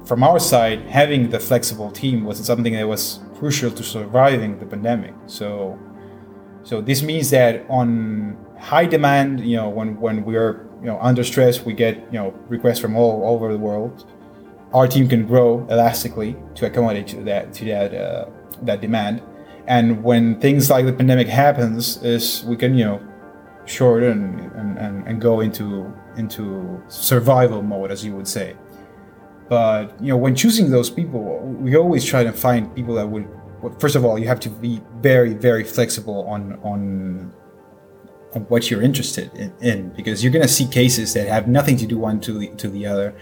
from 0.04 0.22
our 0.22 0.38
side, 0.38 0.82
having 0.82 1.30
the 1.30 1.40
flexible 1.40 1.90
team 1.90 2.24
was 2.24 2.44
something 2.44 2.72
that 2.74 2.86
was 2.86 3.20
crucial 3.34 3.70
to 3.70 3.82
surviving 3.82 4.58
the 4.58 4.66
pandemic. 4.66 5.14
So 5.26 5.78
so 6.64 6.80
this 6.80 7.02
means 7.02 7.30
that 7.30 7.64
on 7.68 8.36
high 8.58 8.86
demand, 8.86 9.40
you 9.40 9.56
know, 9.56 9.68
when 9.68 9.98
when 10.00 10.24
we're 10.24 10.66
you 10.80 10.86
know 10.86 10.98
under 11.00 11.24
stress, 11.24 11.64
we 11.64 11.72
get 11.72 11.96
you 12.12 12.18
know 12.18 12.34
requests 12.48 12.78
from 12.78 12.96
all 12.96 13.26
over 13.26 13.52
the 13.52 13.58
world 13.58 14.06
our 14.74 14.86
team 14.88 15.08
can 15.08 15.26
grow 15.26 15.66
elastically 15.70 16.36
to 16.54 16.66
accommodate 16.66 17.06
to 17.08 17.16
that 17.24 17.52
to 17.54 17.64
that 17.66 17.94
uh, 17.94 18.26
that 18.62 18.80
demand. 18.80 19.22
And 19.66 20.02
when 20.02 20.40
things 20.40 20.70
like 20.70 20.86
the 20.86 20.92
pandemic 20.92 21.28
happens, 21.28 22.02
is 22.02 22.44
we 22.44 22.56
can 22.56 22.74
you 22.74 22.84
know 22.84 23.00
shorten 23.64 24.40
and, 24.56 24.78
and, 24.78 25.06
and 25.06 25.20
go 25.20 25.40
into 25.40 25.92
into 26.16 26.82
survival 26.88 27.62
mode, 27.62 27.90
as 27.90 28.04
you 28.04 28.14
would 28.16 28.28
say. 28.28 28.56
But 29.48 30.00
you 30.00 30.08
know, 30.08 30.16
when 30.16 30.34
choosing 30.34 30.70
those 30.70 30.90
people, 30.90 31.38
we 31.40 31.76
always 31.76 32.04
try 32.04 32.24
to 32.24 32.32
find 32.32 32.74
people 32.74 32.94
that 32.94 33.06
would. 33.06 33.28
First 33.78 33.94
of 33.94 34.04
all, 34.04 34.18
you 34.18 34.26
have 34.26 34.40
to 34.40 34.48
be 34.48 34.80
very, 34.96 35.34
very 35.34 35.62
flexible 35.62 36.26
on 36.26 36.58
on 36.62 37.32
on 38.34 38.42
what 38.42 38.70
you're 38.70 38.82
interested 38.82 39.30
in, 39.34 39.52
in 39.60 39.88
because 39.90 40.24
you're 40.24 40.32
going 40.32 40.46
to 40.46 40.52
see 40.52 40.66
cases 40.66 41.12
that 41.14 41.28
have 41.28 41.48
nothing 41.48 41.76
to 41.76 41.86
do 41.86 41.98
one 41.98 42.18
to 42.20 42.32
the, 42.38 42.48
to 42.56 42.68
the 42.68 42.86
other 42.86 43.14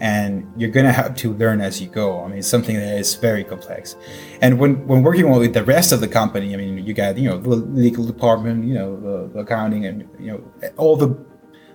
and 0.00 0.50
you're 0.56 0.70
going 0.70 0.86
to 0.86 0.92
have 0.92 1.14
to 1.16 1.32
learn 1.34 1.60
as 1.60 1.80
you 1.80 1.88
go. 1.88 2.22
I 2.22 2.28
mean 2.28 2.38
it's 2.38 2.48
something 2.48 2.76
that 2.76 2.98
is 2.98 3.14
very 3.14 3.44
complex. 3.44 3.96
And 4.40 4.58
when, 4.58 4.86
when 4.86 5.02
working 5.02 5.30
with 5.30 5.54
the 5.54 5.64
rest 5.64 5.92
of 5.92 6.00
the 6.00 6.08
company 6.08 6.54
i 6.54 6.56
mean 6.56 6.84
you 6.86 6.94
got 6.94 7.16
you 7.16 7.28
know 7.28 7.38
the 7.38 7.56
legal 7.56 8.04
department 8.04 8.64
you 8.64 8.74
know 8.74 9.00
the, 9.00 9.32
the 9.32 9.40
accounting 9.40 9.86
and 9.86 10.08
you 10.18 10.30
know 10.32 10.40
all 10.76 10.96
the 10.96 11.16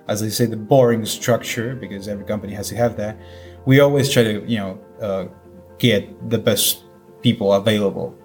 as 0.08 0.22
i 0.22 0.28
say 0.28 0.46
the 0.46 0.56
boring 0.56 1.04
structure 1.04 1.74
because 1.74 2.08
every 2.08 2.24
company 2.24 2.52
has 2.52 2.68
to 2.68 2.76
have 2.76 2.96
that. 2.96 3.18
We 3.64 3.80
always 3.80 4.10
try 4.12 4.24
to 4.24 4.44
you 4.46 4.58
know 4.58 4.80
uh, 5.00 5.26
get 5.78 6.30
the 6.30 6.38
best 6.38 6.84
people 7.22 7.52
available 7.52 8.16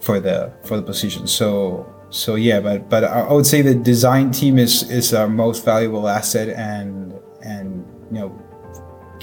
for 0.00 0.20
the 0.20 0.52
for 0.64 0.76
the 0.76 0.82
position. 0.82 1.26
So 1.26 1.86
so 2.10 2.36
yeah, 2.36 2.60
but 2.60 2.88
but 2.88 3.02
I 3.04 3.32
would 3.32 3.46
say 3.46 3.60
the 3.60 3.74
design 3.74 4.30
team 4.30 4.58
is 4.58 4.88
is 4.88 5.12
our 5.12 5.28
most 5.28 5.64
valuable 5.64 6.08
asset, 6.08 6.48
and 6.48 7.12
and 7.42 7.84
you 8.12 8.18
know, 8.20 8.28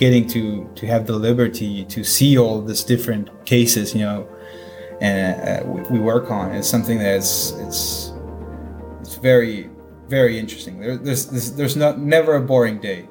getting 0.02 0.26
to 0.26 0.68
to 0.74 0.88
have 0.88 1.06
the 1.06 1.14
liberty 1.14 1.86
to 1.86 2.04
see 2.04 2.36
all 2.36 2.60
these 2.60 2.84
different 2.84 3.30
cases, 3.46 3.94
you 3.94 4.02
know, 4.02 4.28
and 5.00 5.30
uh, 5.48 5.64
we, 5.72 5.80
we, 5.94 6.00
work 6.00 6.32
on 6.32 6.52
is 6.56 6.68
something 6.68 6.98
that's 6.98 7.52
it's 7.66 8.12
it's 9.02 9.16
very 9.16 9.70
very 10.10 10.40
interesting. 10.40 10.80
There, 10.80 10.98
there's 10.98 11.28
there's, 11.28 11.52
there's 11.54 11.76
not 11.76 12.00
never 12.00 12.36
a 12.36 12.42
boring 12.42 12.80
day. 12.82 13.08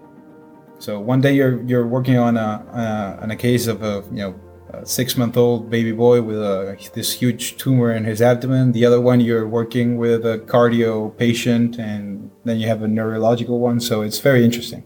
So 0.80 0.98
one 0.98 1.20
day 1.20 1.32
you're 1.32 1.62
you're 1.62 1.86
working 1.86 2.18
on 2.18 2.36
a 2.36 2.50
uh, 2.82 3.22
on 3.22 3.30
a 3.30 3.36
case 3.36 3.68
of 3.68 3.84
a 3.84 4.02
you 4.10 4.22
know 4.22 4.34
six 4.84 5.16
month 5.16 5.36
old 5.36 5.70
baby 5.70 5.92
boy 5.92 6.22
with 6.22 6.38
a, 6.38 6.76
this 6.92 7.12
huge 7.12 7.56
tumor 7.56 7.92
in 7.92 8.02
his 8.04 8.20
abdomen. 8.20 8.72
The 8.72 8.84
other 8.84 9.00
one, 9.00 9.20
you're 9.20 9.46
working 9.46 9.96
with 9.96 10.26
a 10.26 10.38
cardio 10.38 11.16
patient, 11.16 11.78
and 11.78 12.30
then 12.44 12.58
you 12.58 12.66
have 12.66 12.82
a 12.82 12.88
neurological 12.88 13.60
one. 13.60 13.78
So 13.78 14.02
it's 14.02 14.18
very 14.18 14.44
interesting. 14.44 14.82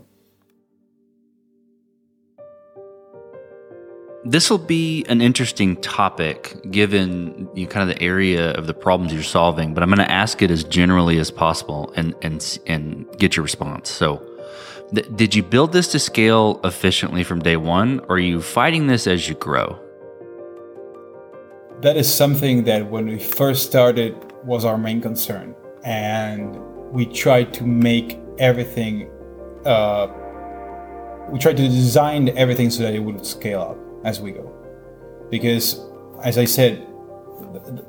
This 4.26 4.48
will 4.48 4.56
be 4.56 5.04
an 5.10 5.20
interesting 5.20 5.76
topic 5.76 6.56
given 6.70 7.46
you 7.54 7.66
kind 7.66 7.88
of 7.88 7.94
the 7.94 8.02
area 8.02 8.52
of 8.52 8.66
the 8.66 8.72
problems 8.72 9.12
you're 9.12 9.22
solving, 9.22 9.74
but 9.74 9.82
I'm 9.82 9.90
going 9.90 9.98
to 9.98 10.10
ask 10.10 10.40
it 10.40 10.50
as 10.50 10.64
generally 10.64 11.18
as 11.18 11.30
possible 11.30 11.92
and 11.94 12.14
and 12.22 12.58
and 12.66 13.06
get 13.18 13.36
your 13.36 13.42
response. 13.42 13.90
So, 13.90 14.22
Th- 14.94 15.06
did 15.14 15.34
you 15.34 15.42
build 15.42 15.72
this 15.72 15.88
to 15.88 15.98
scale 15.98 16.58
efficiently 16.64 17.22
from 17.22 17.40
day 17.40 17.56
one, 17.56 18.00
or 18.08 18.16
are 18.16 18.18
you 18.18 18.40
fighting 18.40 18.86
this 18.86 19.06
as 19.06 19.28
you 19.28 19.34
grow? 19.34 19.78
That 21.82 21.98
is 21.98 22.12
something 22.12 22.64
that 22.64 22.90
when 22.90 23.06
we 23.06 23.18
first 23.18 23.66
started 23.66 24.16
was 24.42 24.64
our 24.64 24.78
main 24.78 25.02
concern, 25.02 25.54
and 25.84 26.56
we 26.90 27.04
tried 27.04 27.52
to 27.54 27.64
make 27.66 28.18
everything. 28.38 29.10
Uh, 29.66 30.08
we 31.28 31.38
tried 31.38 31.58
to 31.58 31.68
design 31.68 32.30
everything 32.38 32.70
so 32.70 32.82
that 32.84 32.94
it 32.94 33.00
would 33.00 33.26
scale 33.26 33.60
up 33.60 33.83
as 34.04 34.20
we 34.20 34.32
go, 34.32 34.52
because, 35.30 35.80
as 36.22 36.38
I 36.38 36.44
said, 36.44 36.86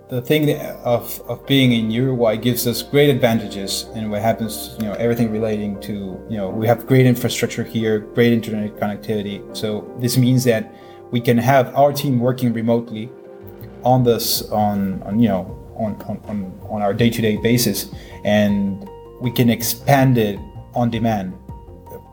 the, 0.09 0.21
thing 0.21 0.59
of, 0.83 1.21
of 1.27 1.45
being 1.45 1.71
in 1.71 1.91
Uruguay 1.91 2.37
gives 2.37 2.67
us 2.67 2.81
great 2.81 3.09
advantages 3.09 3.83
and 3.95 4.11
what 4.11 4.21
happens, 4.21 4.75
you 4.79 4.85
know, 4.85 4.93
everything 4.93 5.31
relating 5.31 5.79
to, 5.81 5.93
you 6.29 6.37
know, 6.37 6.49
we 6.49 6.67
have 6.67 6.85
great 6.87 7.05
infrastructure 7.05 7.63
here, 7.63 7.99
great 7.99 8.33
internet 8.33 8.75
connectivity. 8.75 9.55
So 9.55 9.91
this 9.99 10.17
means 10.17 10.43
that 10.45 10.73
we 11.11 11.19
can 11.19 11.37
have 11.37 11.73
our 11.75 11.91
team 11.93 12.19
working 12.19 12.53
remotely 12.53 13.09
on 13.83 14.03
this, 14.03 14.49
on, 14.51 15.01
on 15.03 15.19
you 15.19 15.29
know, 15.29 15.57
on, 15.75 15.95
on, 16.27 16.59
on 16.69 16.81
our 16.81 16.93
day-to-day 16.93 17.37
basis 17.37 17.89
and 18.23 18.87
we 19.19 19.31
can 19.31 19.49
expand 19.49 20.17
it 20.17 20.39
on 20.73 20.89
demand 20.89 21.37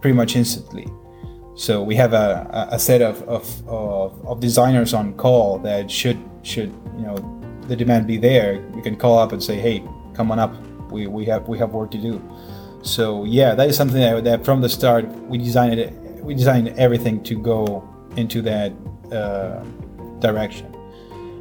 pretty 0.00 0.16
much 0.16 0.36
instantly. 0.36 0.86
So 1.54 1.82
we 1.82 1.94
have 1.96 2.12
a, 2.14 2.68
a 2.70 2.78
set 2.78 3.02
of, 3.02 3.22
of, 3.28 3.68
of, 3.68 4.26
of 4.26 4.40
designers 4.40 4.94
on 4.94 5.14
call 5.14 5.58
that 5.58 5.90
should 5.90 6.18
should 6.42 6.72
you 6.96 7.02
know 7.02 7.42
the 7.68 7.76
demand 7.76 8.06
be 8.06 8.16
there, 8.16 8.54
you 8.74 8.82
can 8.82 8.96
call 8.96 9.18
up 9.18 9.32
and 9.32 9.42
say, 9.42 9.56
"Hey, 9.56 9.84
come 10.14 10.30
on 10.30 10.38
up. 10.38 10.54
We, 10.90 11.06
we 11.06 11.24
have 11.26 11.48
we 11.48 11.58
have 11.58 11.72
work 11.72 11.90
to 11.92 11.98
do." 11.98 12.20
So 12.82 13.24
yeah, 13.24 13.54
that 13.54 13.68
is 13.68 13.76
something 13.76 14.00
that, 14.00 14.24
that 14.24 14.44
from 14.44 14.60
the 14.60 14.68
start 14.68 15.06
we 15.28 15.38
designed 15.38 15.78
it. 15.78 15.92
We 16.22 16.34
designed 16.34 16.68
everything 16.78 17.22
to 17.24 17.40
go 17.40 17.88
into 18.16 18.42
that 18.42 18.72
uh, 19.12 19.62
direction. 20.20 20.74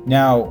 Now, 0.06 0.45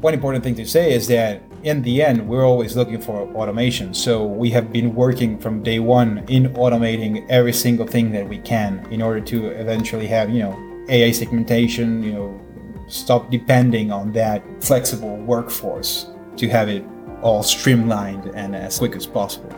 one 0.00 0.14
important 0.14 0.44
thing 0.44 0.56
to 0.56 0.66
say 0.66 0.92
is 0.92 1.06
that 1.08 1.42
in 1.62 1.82
the 1.82 2.02
end, 2.02 2.28
we're 2.28 2.44
always 2.44 2.76
looking 2.76 3.00
for 3.00 3.20
automation. 3.34 3.94
So 3.94 4.24
we 4.24 4.50
have 4.50 4.72
been 4.72 4.94
working 4.94 5.38
from 5.38 5.62
day 5.62 5.78
one 5.78 6.24
in 6.28 6.52
automating 6.54 7.26
every 7.28 7.52
single 7.52 7.86
thing 7.86 8.10
that 8.12 8.28
we 8.28 8.38
can 8.38 8.86
in 8.90 9.00
order 9.00 9.20
to 9.20 9.48
eventually 9.48 10.06
have, 10.08 10.30
you 10.30 10.40
know, 10.40 10.84
AI 10.88 11.12
segmentation, 11.12 12.02
you 12.02 12.12
know, 12.12 12.40
stop 12.88 13.30
depending 13.30 13.92
on 13.92 14.12
that 14.12 14.42
flexible 14.62 15.16
workforce 15.18 16.08
to 16.36 16.48
have 16.48 16.68
it 16.68 16.84
all 17.22 17.42
streamlined 17.42 18.26
and 18.34 18.56
as 18.56 18.78
quick 18.78 18.96
as 18.96 19.06
possible. 19.06 19.50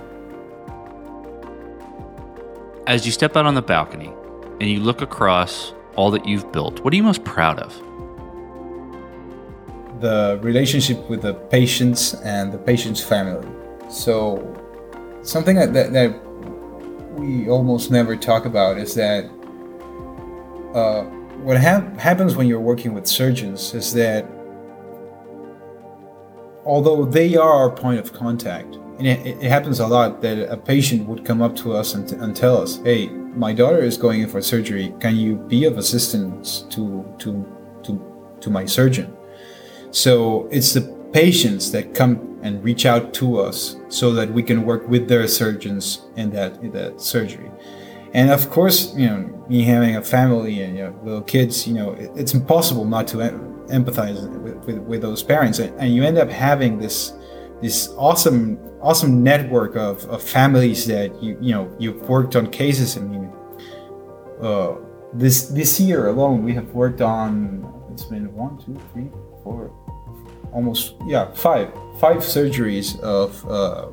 As 2.86 3.06
you 3.06 3.12
step 3.12 3.34
out 3.34 3.46
on 3.46 3.54
the 3.54 3.62
balcony 3.62 4.12
and 4.60 4.70
you 4.70 4.80
look 4.80 5.00
across 5.00 5.72
all 5.96 6.10
that 6.10 6.26
you've 6.26 6.52
built, 6.52 6.80
what 6.80 6.92
are 6.92 6.96
you 6.96 7.02
most 7.02 7.24
proud 7.24 7.58
of? 7.58 7.74
The 10.00 10.38
relationship 10.42 11.09
with 11.09 11.22
the 11.22 11.35
patients 11.35 12.14
and 12.14 12.52
the 12.52 12.59
patient's 12.59 13.02
family. 13.02 13.48
So, 13.88 14.42
something 15.22 15.57
that, 15.57 15.72
that, 15.72 15.92
that 15.92 16.11
we 17.14 17.48
almost 17.48 17.90
never 17.90 18.16
talk 18.16 18.44
about 18.44 18.76
is 18.78 18.94
that 18.94 19.24
uh, 20.74 21.04
what 21.44 21.61
ha- 21.61 21.88
happens 21.98 22.35
when 22.35 22.48
you're 22.48 22.61
working 22.61 22.92
with 22.92 23.07
surgeons 23.07 23.72
is 23.74 23.92
that 23.94 24.26
although 26.64 27.04
they 27.04 27.37
are 27.37 27.52
our 27.52 27.70
point 27.70 28.00
of 28.00 28.12
contact, 28.12 28.74
and 28.98 29.07
it, 29.07 29.26
it 29.26 29.42
happens 29.42 29.80
a 29.80 29.87
lot 29.87 30.22
that 30.22 30.50
a 30.50 30.57
patient 30.57 31.07
would 31.09 31.24
come 31.24 31.42
up 31.42 31.54
to 31.57 31.72
us 31.72 31.94
and, 31.94 32.09
t- 32.09 32.16
and 32.16 32.35
tell 32.37 32.57
us, 32.61 32.78
"Hey, 32.78 33.09
my 33.09 33.52
daughter 33.52 33.80
is 33.80 33.96
going 33.96 34.22
in 34.22 34.28
for 34.28 34.40
surgery. 34.40 34.94
Can 35.00 35.16
you 35.16 35.37
be 35.37 35.64
of 35.64 35.78
assistance 35.78 36.62
to 36.70 37.04
to 37.18 37.44
to 37.85 38.37
to 38.40 38.50
my 38.50 38.64
surgeon?" 38.64 39.14
So 39.94 40.48
it's 40.50 40.72
the 40.72 40.83
patients 41.12 41.70
that 41.70 41.94
come 41.94 42.40
and 42.42 42.62
reach 42.64 42.85
out 42.85 43.14
to 43.14 43.38
us 43.38 43.76
so 43.88 44.12
that 44.14 44.28
we 44.28 44.42
can 44.42 44.66
work 44.66 44.88
with 44.88 45.07
their 45.09 45.28
surgeons 45.28 46.02
in 46.16 46.30
that 46.30 46.61
in 46.62 46.72
that 46.72 47.00
surgery. 47.00 47.48
And 48.12 48.33
of 48.33 48.50
course, 48.50 48.92
you 48.96 49.07
know, 49.07 49.46
me 49.48 49.62
having 49.62 49.94
a 49.94 50.02
family 50.02 50.62
and 50.62 50.76
you 50.76 50.83
know, 50.83 51.00
little 51.04 51.22
kids, 51.22 51.68
you 51.68 51.74
know, 51.74 51.92
it, 51.92 52.11
it's 52.16 52.35
impossible 52.35 52.85
not 52.85 53.07
to 53.09 53.18
empathize 53.68 54.18
with, 54.42 54.57
with, 54.66 54.78
with 54.78 55.00
those 55.00 55.22
parents, 55.22 55.61
and, 55.61 55.72
and, 55.80 55.94
you 55.94 56.02
end 56.02 56.18
up 56.18 56.28
having 56.28 56.76
this 56.78 57.12
this 57.62 57.88
awesome 57.96 58.59
awesome 58.83 59.22
network 59.22 59.76
of, 59.76 60.04
of 60.07 60.20
families 60.20 60.87
that 60.87 61.11
you 61.22 61.38
you 61.40 61.52
know 61.54 61.72
you've 61.78 62.02
worked 62.09 62.35
on 62.35 62.50
cases. 62.50 62.96
I 62.96 63.00
mean, 63.00 63.33
uh, 64.40 64.74
this 65.12 65.46
this 65.50 65.78
year 65.78 66.09
alone, 66.09 66.42
we 66.42 66.52
have 66.54 66.68
worked 66.72 67.00
on 67.00 67.70
it's 67.94 68.02
been 68.02 68.35
one, 68.35 68.59
two, 68.59 68.76
three, 68.92 69.09
four, 69.44 69.70
almost 70.54 70.94
yeah 71.06 71.30
five 71.32 71.72
five 71.98 72.18
surgeries 72.18 72.98
of 73.00 73.44
uh, 73.50 73.88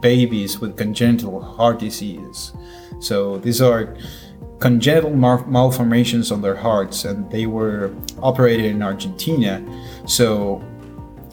babies 0.00 0.58
with 0.60 0.76
congenital 0.76 1.40
heart 1.40 1.78
disease. 1.78 2.52
So 3.00 3.38
these 3.38 3.60
are 3.60 3.96
congenital 4.58 5.14
mal- 5.14 5.46
malformations 5.46 6.32
on 6.32 6.42
their 6.42 6.56
hearts, 6.56 7.04
and 7.04 7.30
they 7.30 7.46
were 7.46 7.94
operated 8.22 8.66
in 8.66 8.82
Argentina. 8.82 9.64
So, 10.06 10.62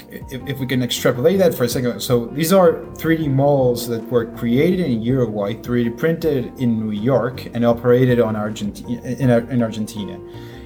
if, 0.10 0.48
if, 0.48 0.60
we 0.60 0.68
can 0.68 0.82
extrapolate 0.82 1.40
that 1.40 1.54
for 1.54 1.66
a 1.66 1.70
second, 1.70 2.00
so 2.00 2.28
these 2.28 2.54
are 2.54 2.74
3D 2.96 3.30
models 3.30 3.88
that 3.90 4.02
were 4.10 4.26
created 4.38 4.80
in 4.86 5.02
Uruguay, 5.02 5.56
3D 5.56 5.98
printed 5.98 6.58
in 6.58 6.80
New 6.80 6.92
York, 6.92 7.46
and 7.54 7.66
operated 7.66 8.20
on 8.20 8.36
Argentina 8.36 9.02
in, 9.02 9.30
in 9.30 9.62
Argentina, 9.62 10.20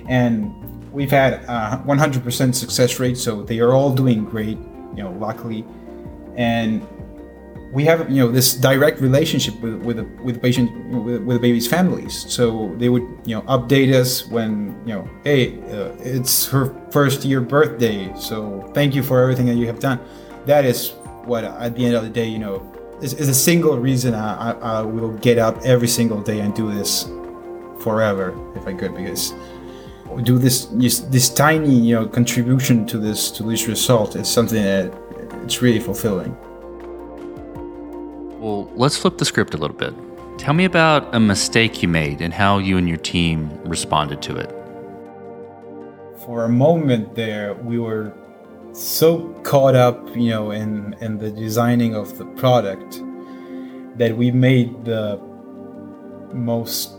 and 0.08 0.54
we've 0.92 1.12
had 1.12 1.34
a 1.34 1.84
100% 1.86 2.56
success 2.56 3.00
rate. 3.00 3.18
So 3.18 3.44
they 3.44 3.60
are 3.60 3.74
all 3.74 3.94
doing 3.94 4.26
great, 4.26 4.58
you 4.96 5.04
know, 5.04 5.12
luckily, 5.20 5.66
and 6.36 6.86
we 7.72 7.86
have 7.86 8.10
you 8.10 8.18
know 8.18 8.32
this 8.32 8.56
direct 8.56 9.00
relationship 9.00 9.60
with 9.62 9.76
with 9.84 9.98
the, 9.98 10.04
with 10.24 10.36
the 10.36 10.42
patient 10.42 10.72
with, 11.04 11.22
with 11.24 11.38
the 11.38 11.40
baby's 11.40 11.68
families 11.68 12.26
so 12.32 12.74
they 12.78 12.90
would 12.90 13.04
you 13.26 13.36
know 13.36 13.42
update 13.44 13.94
us 13.94 14.26
when 14.28 14.76
you 14.88 14.94
know 14.94 15.08
hey 15.24 15.60
uh, 15.72 15.94
it's 16.00 16.48
her 16.48 16.74
first 16.92 17.24
year 17.24 17.42
birthday 17.42 18.12
so 18.16 18.70
thank 18.74 18.96
you 18.96 19.04
for 19.04 19.22
everything 19.22 19.46
that 19.46 19.56
you 19.56 19.68
have 19.68 19.80
done 19.80 20.00
that 20.46 20.66
is 20.66 20.92
what 21.26 21.44
at 21.44 21.76
the 21.76 21.86
end 21.86 21.96
of 21.96 22.04
the 22.04 22.10
day 22.10 22.28
you 22.28 22.40
know 22.40 22.66
is, 23.02 23.14
is 23.14 23.30
a 23.30 23.36
single 23.36 23.78
reason 23.78 24.14
I, 24.16 24.52
I, 24.52 24.80
I 24.80 24.82
will 24.82 25.14
get 25.18 25.38
up 25.38 25.58
every 25.64 25.88
single 25.88 26.22
day 26.22 26.40
and 26.40 26.56
do 26.56 26.74
this 26.74 27.04
forever 27.82 28.36
if 28.56 28.68
i 28.68 28.74
could 28.74 28.96
because 28.96 29.34
do 30.24 30.38
this 30.38 30.66
this 30.66 31.30
tiny 31.30 31.74
you 31.74 31.96
know 31.96 32.08
contribution 32.08 32.86
to 32.86 32.98
this 32.98 33.32
to 33.32 33.44
this 33.44 33.68
result 33.68 34.16
is 34.16 34.28
something 34.28 34.62
that 34.62 34.94
it's 35.44 35.62
really 35.62 35.80
fulfilling 35.80 36.36
well, 38.40 38.72
let's 38.76 38.96
flip 38.96 39.18
the 39.18 39.26
script 39.26 39.54
a 39.54 39.58
little 39.58 39.76
bit. 39.76 39.94
Tell 40.38 40.54
me 40.54 40.64
about 40.64 41.14
a 41.14 41.20
mistake 41.20 41.82
you 41.82 41.90
made 41.90 42.22
and 42.22 42.34
how 42.34 42.58
you 42.58 42.78
and 42.78 42.88
your 42.88 42.98
team 42.98 43.50
responded 43.66 44.22
to 44.22 44.38
it. 44.38 44.50
For 46.24 46.46
a 46.46 46.50
moment 46.50 47.16
there, 47.16 47.56
we 47.56 47.80
were 47.80 48.14
so 48.72 49.28
caught 49.44 49.76
up, 49.76 50.16
you 50.16 50.30
know, 50.30 50.52
in 50.52 50.96
in 51.02 51.18
the 51.18 51.30
designing 51.30 51.96
of 51.96 52.18
the 52.18 52.24
product 52.38 53.04
that 53.98 54.16
we 54.16 54.32
made 54.32 54.86
the 54.86 55.20
most 56.32 56.94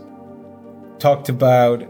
talked 0.99 1.29
about 1.29 1.81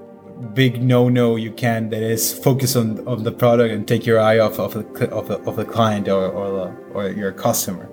big 0.42 0.82
no-no 0.82 1.36
you 1.36 1.52
can 1.52 1.90
that 1.90 2.02
is 2.02 2.34
focus 2.34 2.76
on, 2.76 3.08
on 3.08 3.24
the 3.24 3.32
product 3.32 3.72
and 3.74 3.88
take 3.88 4.06
your 4.06 4.20
eye 4.20 4.40
off 4.40 4.60
of 4.60 4.74
the 4.74 5.10
of 5.12 5.28
the, 5.28 5.40
of 5.42 5.56
the 5.56 5.66
client 5.66 6.08
or 6.08 6.28
or, 6.28 6.76
or 6.94 7.10
your 7.10 7.32
customer. 7.32 7.90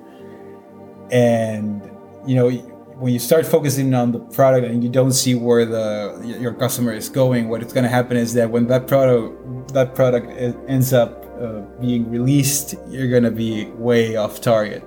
And 1.11 1.83
you 2.27 2.35
know 2.35 2.51
when 2.99 3.13
you 3.13 3.19
start 3.21 3.47
focusing 3.47 3.95
on 3.95 4.11
the 4.11 4.19
product 4.19 4.67
and 4.67 4.83
you 4.83 4.91
don't 4.91 5.13
see 5.13 5.35
where 5.35 5.65
the 5.65 6.37
your 6.41 6.53
customer 6.53 6.93
is 6.93 7.09
going 7.09 7.49
what 7.49 7.63
is 7.63 7.73
going 7.73 7.85
to 7.85 7.91
happen 7.91 8.17
is 8.17 8.35
that 8.35 8.51
when 8.51 8.67
that 8.67 8.89
product 8.89 9.73
that 9.73 9.95
product 9.95 10.27
ends 10.69 10.93
up 10.93 11.25
uh, 11.41 11.61
being 11.81 12.11
released 12.11 12.75
you're 12.89 13.09
going 13.09 13.23
to 13.23 13.31
be 13.31 13.67
way 13.73 14.17
off 14.17 14.41
target. 14.41 14.83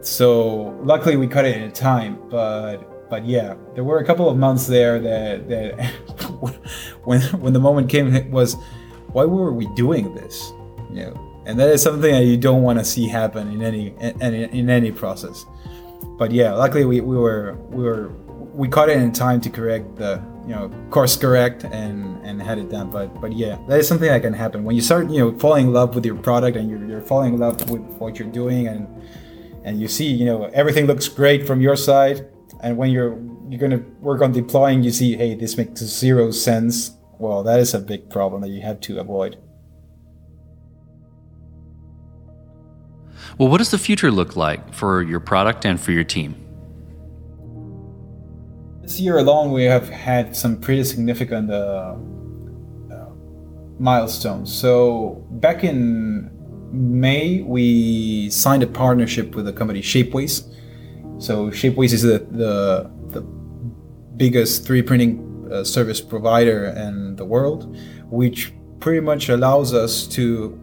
So 0.00 0.78
luckily 0.82 1.16
we 1.16 1.26
cut 1.26 1.44
it 1.44 1.60
in 1.60 1.70
time 1.72 2.18
but 2.30 2.93
but 3.10 3.24
yeah 3.24 3.54
there 3.74 3.84
were 3.84 3.98
a 3.98 4.04
couple 4.04 4.28
of 4.28 4.36
months 4.36 4.66
there 4.66 4.98
that 4.98 5.48
that 5.48 5.84
when 7.04 7.20
when 7.40 7.52
the 7.52 7.60
moment 7.60 7.88
came 7.88 8.14
it 8.14 8.30
was 8.30 8.56
why 9.12 9.24
were 9.24 9.52
we 9.52 9.66
doing 9.74 10.12
this? 10.14 10.52
You 10.90 11.06
know 11.06 11.42
and 11.46 11.58
that 11.60 11.68
is 11.68 11.82
something 11.82 12.10
that 12.12 12.24
you 12.24 12.36
don't 12.36 12.62
want 12.62 12.78
to 12.78 12.84
see 12.84 13.06
happen 13.06 13.50
in 13.50 13.62
any 13.62 13.94
in, 14.00 14.34
in 14.34 14.70
any 14.70 14.92
process. 14.92 15.44
But 16.18 16.32
yeah 16.32 16.52
luckily 16.52 16.84
we, 16.84 17.00
we 17.00 17.16
were 17.16 17.56
we 17.70 17.84
were 17.84 18.08
we 18.54 18.68
caught 18.68 18.88
it 18.88 18.96
in 18.96 19.12
time 19.12 19.40
to 19.42 19.50
correct 19.50 19.96
the 19.96 20.22
you 20.46 20.54
know 20.54 20.70
course 20.90 21.16
correct 21.16 21.64
and 21.64 22.20
and 22.24 22.40
had 22.40 22.58
it 22.58 22.70
done. 22.70 22.90
But 22.90 23.20
but 23.20 23.32
yeah 23.32 23.58
that 23.68 23.78
is 23.80 23.88
something 23.88 24.08
that 24.08 24.22
can 24.22 24.32
happen. 24.32 24.64
When 24.64 24.76
you 24.76 24.82
start 24.82 25.10
you 25.10 25.18
know 25.18 25.38
falling 25.38 25.68
in 25.68 25.72
love 25.72 25.94
with 25.94 26.04
your 26.04 26.16
product 26.16 26.56
and 26.56 26.70
you're, 26.70 26.84
you're 26.86 27.02
falling 27.02 27.34
in 27.34 27.40
love 27.40 27.70
with 27.70 27.82
what 27.98 28.18
you're 28.18 28.28
doing 28.28 28.68
and 28.68 28.88
and 29.64 29.80
you 29.80 29.88
see 29.88 30.06
you 30.06 30.24
know 30.26 30.44
everything 30.52 30.86
looks 30.86 31.08
great 31.08 31.46
from 31.46 31.60
your 31.60 31.76
side 31.76 32.28
and 32.62 32.76
when 32.76 32.90
you're 32.90 33.18
you're 33.48 33.60
going 33.60 33.70
to 33.70 33.84
work 34.00 34.22
on 34.22 34.32
deploying 34.32 34.82
you 34.82 34.90
see 34.90 35.16
hey 35.16 35.34
this 35.34 35.56
makes 35.56 35.80
zero 35.80 36.30
sense 36.30 36.92
well 37.18 37.42
that 37.42 37.60
is 37.60 37.74
a 37.74 37.78
big 37.78 38.08
problem 38.10 38.40
that 38.42 38.48
you 38.48 38.62
have 38.62 38.80
to 38.80 38.98
avoid 38.98 39.36
Well, 43.38 43.48
what 43.48 43.58
does 43.58 43.72
the 43.72 43.78
future 43.78 44.12
look 44.12 44.36
like 44.36 44.72
for 44.72 45.02
your 45.02 45.18
product 45.18 45.66
and 45.66 45.80
for 45.80 45.90
your 45.90 46.04
team? 46.04 46.36
This 48.82 49.00
year 49.00 49.18
alone, 49.18 49.50
we 49.50 49.64
have 49.64 49.88
had 49.88 50.36
some 50.36 50.60
pretty 50.60 50.84
significant 50.84 51.50
uh, 51.50 51.96
uh, 52.92 53.06
milestones. 53.78 54.52
So, 54.52 55.26
back 55.30 55.64
in 55.64 56.30
May, 56.70 57.40
we 57.40 58.30
signed 58.30 58.62
a 58.62 58.68
partnership 58.68 59.34
with 59.34 59.46
the 59.46 59.52
company 59.52 59.80
Shapeways. 59.80 60.54
So, 61.24 61.48
Shapeways 61.50 61.94
is 61.94 62.02
the, 62.02 62.18
the, 62.18 62.90
the 63.08 63.22
biggest 63.22 64.66
3D 64.66 64.86
printing 64.86 65.48
uh, 65.50 65.64
service 65.64 65.98
provider 65.98 66.66
in 66.66 67.16
the 67.16 67.24
world, 67.24 67.78
which 68.10 68.52
pretty 68.78 69.00
much 69.00 69.30
allows 69.30 69.72
us 69.72 70.06
to 70.08 70.60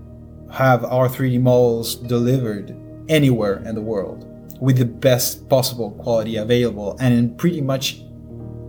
have 0.52 0.86
our 0.86 1.10
3D 1.10 1.42
models 1.42 1.96
delivered 1.96 2.78
anywhere 3.10 3.64
in 3.66 3.74
the 3.74 3.82
world 3.82 4.28
with 4.62 4.78
the 4.78 4.86
best 4.86 5.50
possible 5.50 5.90
quality 6.04 6.36
available 6.36 6.96
and 7.00 7.12
in 7.12 7.36
pretty 7.38 7.62
much 7.62 8.04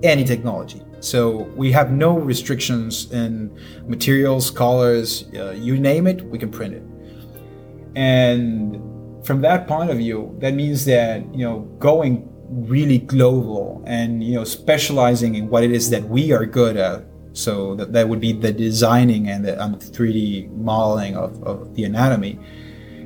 any 0.02 0.24
technology. 0.24 0.80
So 1.00 1.42
we 1.56 1.72
have 1.72 1.92
no 1.92 2.18
restrictions 2.18 3.12
in 3.12 3.54
materials, 3.86 4.50
colors, 4.50 5.26
uh, 5.34 5.50
you 5.50 5.78
name 5.78 6.06
it, 6.06 6.22
we 6.22 6.38
can 6.38 6.50
print 6.50 6.72
it. 6.72 6.82
And 7.94 8.91
from 9.24 9.40
that 9.42 9.68
point 9.68 9.90
of 9.90 9.98
view, 9.98 10.36
that 10.40 10.54
means 10.54 10.84
that, 10.86 11.22
you 11.34 11.44
know, 11.44 11.60
going 11.78 12.28
really 12.48 12.98
global 12.98 13.82
and, 13.86 14.22
you 14.22 14.34
know, 14.34 14.44
specializing 14.44 15.34
in 15.36 15.48
what 15.48 15.64
it 15.64 15.70
is 15.70 15.90
that 15.90 16.04
we 16.04 16.32
are 16.32 16.44
good 16.44 16.76
at 16.76 17.04
so 17.32 17.74
that, 17.76 17.92
that 17.92 18.08
would 18.08 18.20
be 18.20 18.32
the 18.32 18.52
designing 18.52 19.28
and 19.28 19.44
the, 19.44 19.60
um, 19.62 19.72
the 19.72 19.86
3D 19.86 20.50
modeling 20.52 21.16
of, 21.16 21.42
of 21.44 21.74
the 21.74 21.84
anatomy. 21.84 22.38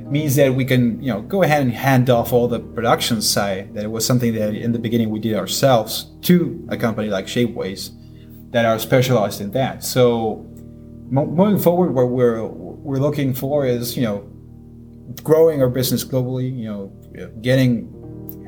Means 0.09 0.37
that 0.37 0.53
we 0.53 0.63
can, 0.63 1.01
you 1.01 1.11
know, 1.11 1.21
go 1.21 1.43
ahead 1.43 1.61
and 1.61 1.71
hand 1.71 2.09
off 2.09 2.31
all 2.31 2.47
the 2.47 2.61
production 2.61 3.21
side. 3.21 3.73
That 3.73 3.83
it 3.83 3.91
was 3.91 4.05
something 4.05 4.33
that 4.35 4.55
in 4.55 4.71
the 4.71 4.79
beginning 4.79 5.09
we 5.09 5.19
did 5.19 5.35
ourselves 5.35 6.11
to 6.21 6.65
a 6.69 6.77
company 6.77 7.09
like 7.09 7.25
Shapeways 7.25 7.91
that 8.51 8.63
are 8.63 8.79
specialized 8.79 9.41
in 9.41 9.51
that. 9.51 9.83
So 9.83 10.45
moving 11.09 11.59
forward, 11.59 11.93
what 11.93 12.09
we're 12.09 12.45
we're 12.45 12.99
looking 12.99 13.33
for 13.33 13.65
is, 13.65 13.97
you 13.97 14.03
know, 14.03 14.31
growing 15.23 15.61
our 15.61 15.69
business 15.69 16.03
globally. 16.03 16.55
You 16.55 16.65
know, 16.65 17.31
getting 17.41 17.93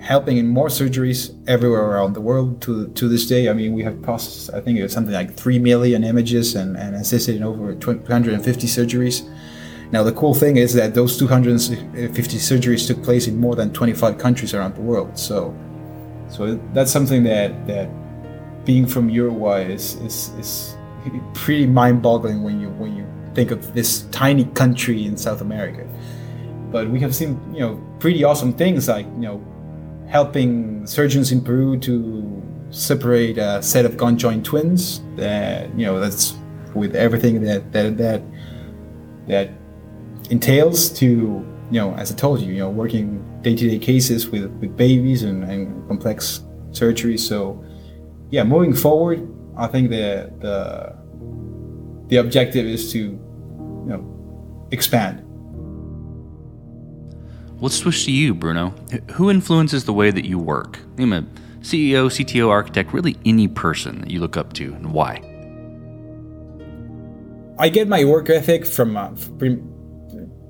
helping 0.01 0.37
in 0.37 0.47
more 0.47 0.69
surgeries 0.69 1.35
everywhere 1.47 1.81
around 1.81 2.13
the 2.13 2.21
world 2.21 2.61
to 2.61 2.87
to 2.89 3.07
this 3.07 3.25
day. 3.25 3.49
I 3.49 3.53
mean, 3.53 3.73
we 3.73 3.83
have 3.83 4.01
processed, 4.01 4.53
I 4.53 4.61
think 4.61 4.79
it's 4.79 4.93
something 4.93 5.13
like 5.13 5.35
3 5.35 5.59
million 5.59 6.03
images 6.03 6.55
and, 6.55 6.77
and 6.77 6.95
assisted 6.95 7.35
in 7.35 7.43
over 7.43 7.75
250 7.75 8.67
surgeries. 8.67 9.29
Now, 9.91 10.03
the 10.03 10.11
cool 10.11 10.35
thing 10.35 10.57
is 10.57 10.73
that 10.75 10.93
those 10.93 11.17
250 11.17 12.37
surgeries 12.37 12.85
took 12.87 13.03
place 13.03 13.27
in 13.27 13.37
more 13.37 13.55
than 13.55 13.73
25 13.73 14.19
countries 14.19 14.53
around 14.53 14.75
the 14.75 14.81
world. 14.81 15.17
So, 15.17 15.55
so 16.29 16.59
that's 16.73 16.91
something 16.91 17.23
that, 17.23 17.65
that 17.65 17.89
being 18.65 18.85
from 18.85 19.09
Uruguay 19.09 19.63
is, 19.63 19.95
is, 19.95 20.29
is 20.37 20.77
pretty 21.33 21.65
mind-boggling 21.65 22.43
when 22.43 22.59
you 22.59 22.69
when 22.71 22.95
you 22.95 23.07
think 23.33 23.51
of 23.51 23.73
this 23.73 24.01
tiny 24.11 24.45
country 24.45 25.05
in 25.05 25.17
South 25.17 25.41
America. 25.41 25.87
But 26.71 26.89
we 26.89 26.99
have 26.99 27.15
seen, 27.15 27.39
you 27.53 27.61
know, 27.61 27.83
pretty 27.99 28.23
awesome 28.23 28.53
things 28.53 28.87
like, 28.87 29.05
you 29.05 29.21
know, 29.21 30.05
helping 30.07 30.85
surgeons 30.85 31.31
in 31.31 31.41
Peru 31.41 31.77
to 31.79 32.41
separate 32.71 33.37
a 33.37 33.61
set 33.61 33.85
of 33.85 33.97
conjoined 33.97 34.45
twins. 34.45 35.01
That 35.15 35.69
you 35.77 35.85
know, 35.85 35.99
that's 35.99 36.35
with 36.75 36.95
everything 36.95 37.41
that 37.43 37.71
that 37.71 37.97
that 37.97 38.21
that 39.27 39.49
entails 40.29 40.89
to 40.99 41.45
you 41.71 41.79
know, 41.79 41.93
as 41.95 42.11
I 42.11 42.15
told 42.15 42.41
you, 42.41 42.53
you 42.53 42.59
know, 42.59 42.69
working 42.69 43.23
day-to-day 43.41 43.79
cases 43.79 44.27
with 44.29 44.45
with 44.59 44.75
babies 44.75 45.23
and, 45.23 45.43
and 45.43 45.87
complex 45.87 46.43
surgery. 46.71 47.17
So, 47.17 47.63
yeah, 48.31 48.43
moving 48.43 48.73
forward, 48.73 49.27
I 49.55 49.67
think 49.67 49.89
the 49.89 50.31
the 50.39 50.95
the 52.07 52.17
objective 52.17 52.65
is 52.65 52.91
to 52.93 52.99
you 52.99 53.85
know 53.85 54.67
expand. 54.71 55.25
Let's 57.61 57.75
switch 57.75 58.05
to 58.05 58.11
you, 58.11 58.33
Bruno. 58.33 58.69
Who 59.13 59.29
influences 59.29 59.83
the 59.83 59.91
way 59.91 60.11
that 60.11 60.25
you 60.25 60.39
work? 60.39 60.79
I'm 60.97 61.11
a 61.11 61.23
CEO, 61.59 62.07
CTO, 62.07 62.49
architect, 62.49 62.93
really 62.93 63.17
any 63.25 63.49
person 63.49 63.99
that 63.99 64.09
you 64.09 64.21
look 64.21 64.37
up 64.37 64.53
to, 64.53 64.73
and 64.73 64.93
why? 64.93 65.21
I 67.57 67.67
get 67.67 67.89
my 67.89 68.05
work 68.05 68.29
ethic 68.29 68.65
from 68.65 68.95
uh, 68.95 69.11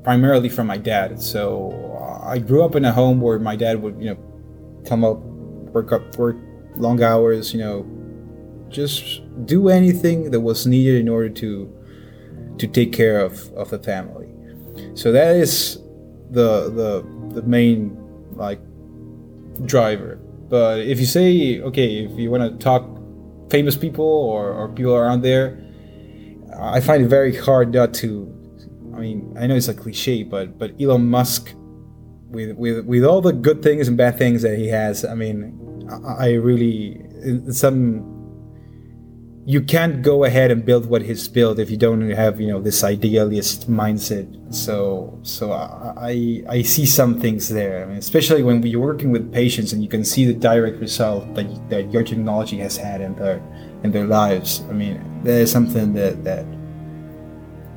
primarily 0.04 0.50
from 0.50 0.68
my 0.68 0.78
dad. 0.78 1.20
So 1.20 1.72
uh, 2.00 2.28
I 2.28 2.38
grew 2.38 2.64
up 2.64 2.76
in 2.76 2.86
a 2.86 2.92
home 2.92 3.22
where 3.22 3.40
my 3.40 3.56
dad 3.56 3.82
would, 3.82 4.00
you 4.00 4.12
know, 4.12 4.84
come 4.88 5.04
up, 5.04 5.18
work 5.18 5.92
up, 5.92 6.16
work 6.16 6.38
long 6.76 7.02
hours, 7.02 7.54
you 7.54 7.60
know, 7.60 7.88
just 8.70 9.22
do 9.48 9.70
anything 9.70 10.30
that 10.30 10.42
was 10.42 10.68
needed 10.68 11.00
in 11.00 11.10
order 11.10 11.30
to 11.30 11.76
to 12.60 12.68
take 12.68 12.94
care 12.94 13.20
of, 13.20 13.52
of 13.54 13.72
the 13.72 13.80
family. 13.80 14.30
So 14.94 15.12
that 15.12 15.36
is 15.36 15.80
the 16.30 16.70
the 16.70 17.36
the 17.36 17.42
main 17.44 17.98
like 18.34 18.60
driver. 19.66 20.20
But 20.50 20.80
if 20.80 21.00
you 21.00 21.06
say 21.06 21.62
okay, 21.62 22.06
if 22.06 22.18
you 22.18 22.32
want 22.32 22.44
to 22.44 22.58
talk 22.64 22.86
famous 23.50 23.76
people 23.76 24.06
or, 24.06 24.52
or 24.52 24.70
people 24.70 24.96
around 24.96 25.22
there, 25.22 25.60
I 26.60 26.82
find 26.82 27.04
it 27.04 27.08
very 27.08 27.36
hard 27.36 27.74
not 27.74 27.94
to. 27.96 28.36
I 28.96 29.00
mean, 29.00 29.34
I 29.40 29.48
know 29.48 29.56
it's 29.56 29.68
a 29.68 29.74
cliche, 29.74 30.24
but 30.24 30.58
but 30.58 30.80
Elon 30.80 31.08
Musk, 31.08 31.54
with 32.30 32.58
with 32.58 32.86
with 32.86 33.06
all 33.06 33.22
the 33.22 33.34
good 33.34 33.62
things 33.62 33.88
and 33.88 33.98
bad 33.98 34.18
things 34.18 34.42
that 34.42 34.58
he 34.58 34.68
has, 34.68 35.06
I 35.06 35.14
mean, 35.16 35.88
I, 35.90 36.26
I 36.26 36.34
really 36.34 37.02
some 37.52 38.19
you 39.50 39.64
can't 39.64 40.04
go 40.04 40.26
ahead 40.26 40.52
and 40.52 40.64
build 40.64 40.86
what 40.86 41.02
he's 41.02 41.28
built 41.28 41.58
if 41.58 41.72
you 41.72 41.76
don't 41.76 42.08
have 42.12 42.40
you 42.40 42.46
know 42.46 42.62
this 42.62 42.84
idealist 42.84 43.68
mindset. 43.68 44.28
So 44.54 45.18
so 45.24 45.54
i 45.54 46.44
i 46.48 46.62
see 46.62 46.86
some 46.86 47.20
things 47.20 47.50
there. 47.50 47.82
I 47.82 47.86
mean, 47.88 47.98
especially 47.98 48.44
when 48.44 48.62
you're 48.62 48.88
working 48.92 49.10
with 49.10 49.34
patients 49.34 49.74
and 49.74 49.82
you 49.82 49.90
can 49.90 50.06
see 50.06 50.24
the 50.24 50.36
direct 50.36 50.78
result 50.80 51.34
that, 51.34 51.48
that 51.72 51.92
your 51.92 52.04
technology 52.04 52.60
has 52.60 52.78
had 52.78 53.02
in 53.02 53.16
their 53.16 53.42
in 53.84 53.92
their 53.92 54.06
lives. 54.06 54.62
I 54.70 54.74
mean 54.74 55.02
that 55.24 55.42
is 55.42 55.52
something 55.52 55.94
that 55.94 56.24
that 56.24 56.46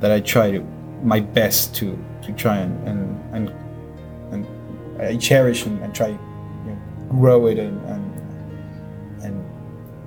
that 0.01 0.11
i 0.13 0.21
try 0.21 0.51
to 0.51 0.61
my 1.03 1.21
best 1.21 1.75
to 1.77 1.87
to 2.25 2.33
try 2.35 2.59
and 2.59 2.73
and 2.87 3.01
and, 3.35 3.45
and 4.33 4.43
i 5.01 5.17
cherish 5.17 5.65
and, 5.65 5.83
and 5.83 5.95
try 5.95 6.09
you 6.09 6.19
know, 6.67 6.79
grow 7.09 7.47
it 7.47 7.59
and, 7.59 7.81
and 7.93 8.05
and 9.25 9.37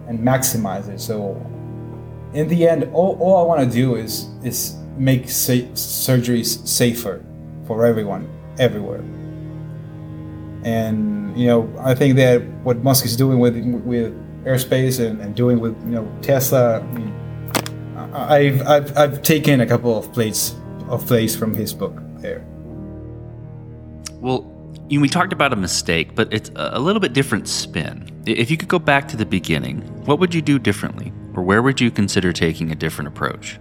and 0.08 0.20
maximize 0.20 0.88
it. 0.90 1.02
So 1.02 1.42
in 2.36 2.50
the 2.50 2.68
end, 2.68 2.84
all, 2.94 3.18
all 3.20 3.44
I 3.44 3.48
want 3.48 3.72
to 3.72 3.76
do 3.76 3.96
is 3.96 4.28
is 4.44 4.76
make 4.98 5.30
sa- 5.30 5.72
surgeries 5.74 6.68
safer 6.68 7.24
for 7.66 7.86
everyone, 7.86 8.30
everywhere. 8.60 9.04
And 10.64 11.38
you 11.38 11.48
know, 11.48 11.74
I 11.80 11.96
think 11.96 12.18
that 12.18 12.44
what 12.64 12.84
Musk 12.84 13.06
is 13.06 13.16
doing 13.16 13.40
with 13.40 13.56
with 13.86 14.14
airspace 14.44 15.00
and, 15.04 15.22
and 15.22 15.34
doing 15.34 15.60
with 15.60 15.76
you 15.86 15.96
know 15.96 16.12
Tesla, 16.22 16.80
I 16.80 16.84
mean, 16.94 17.14
I've, 18.14 18.62
I've 18.68 18.98
I've 18.98 19.22
taken 19.22 19.62
a 19.62 19.66
couple 19.66 19.98
of 19.98 20.12
plates 20.12 20.56
of 20.90 21.06
plays 21.08 21.36
from 21.36 21.56
his 21.56 21.74
book 21.74 22.02
there. 22.18 22.46
Well, 24.20 24.52
you 24.90 25.00
know, 25.00 25.02
we 25.02 25.10
talked 25.10 25.34
about 25.34 25.54
a 25.54 25.56
mistake, 25.56 26.16
but 26.16 26.34
it's 26.34 26.52
a 26.56 26.80
little 26.80 27.00
bit 27.00 27.14
different 27.14 27.48
spin. 27.48 28.12
If 28.26 28.52
you 28.52 28.58
could 28.58 28.70
go 28.70 28.80
back 28.80 29.08
to 29.10 29.18
the 29.18 29.26
beginning, 29.26 29.82
what 30.06 30.20
would 30.20 30.34
you 30.34 30.42
do 30.42 30.60
differently? 30.60 31.14
Or 31.36 31.44
where 31.44 31.62
would 31.62 31.82
you 31.82 31.92
consider 31.92 32.32
taking 32.32 32.72
a 32.72 32.76
different 32.76 33.10
approach? 33.10 33.60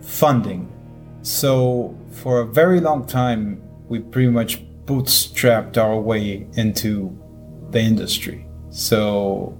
Funding. 0.00 0.72
So, 1.22 1.96
for 2.12 2.40
a 2.40 2.46
very 2.46 2.80
long 2.80 3.06
time, 3.06 3.62
we 3.88 3.98
pretty 3.98 4.30
much 4.30 4.64
bootstrapped 4.86 5.76
our 5.76 6.00
way 6.00 6.46
into 6.54 7.16
the 7.70 7.80
industry. 7.80 8.46
So, 8.70 9.58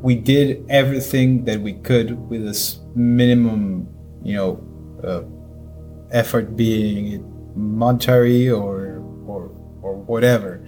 we 0.00 0.14
did 0.14 0.64
everything 0.68 1.44
that 1.44 1.60
we 1.60 1.72
could 1.72 2.28
with 2.28 2.44
this 2.44 2.78
minimum, 2.94 3.88
you 4.22 4.36
know, 4.36 4.64
uh, 5.02 5.22
effort 6.12 6.56
being 6.56 7.24
monetary 7.56 8.48
or, 8.48 9.02
or, 9.26 9.50
or 9.82 9.96
whatever. 9.96 10.64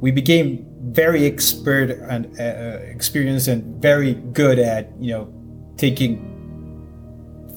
We 0.00 0.10
became 0.10 0.66
very 0.92 1.26
expert 1.26 1.90
and 1.90 2.26
uh, 2.38 2.42
uh, 2.42 2.80
experienced 2.88 3.48
and 3.48 3.80
very 3.82 4.14
good 4.14 4.58
at 4.58 4.90
you 4.98 5.12
know 5.12 5.32
taking 5.76 6.26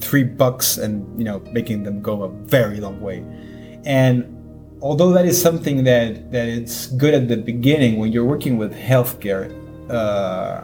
three 0.00 0.24
bucks 0.24 0.76
and 0.76 1.18
you 1.18 1.24
know 1.24 1.40
making 1.52 1.82
them 1.82 2.02
go 2.02 2.22
a 2.22 2.28
very 2.28 2.80
long 2.80 3.00
way. 3.00 3.24
And 3.84 4.34
although 4.84 5.12
that 5.12 5.24
is 5.24 5.40
something 5.40 5.84
that 5.84 6.30
that 6.30 6.46
it's 6.46 6.86
good 6.88 7.14
at 7.14 7.28
the 7.28 7.36
beginning 7.36 7.98
when 7.98 8.12
you're 8.12 8.24
working 8.24 8.58
with 8.58 8.72
healthcare 8.74 9.48
uh, 9.90 10.62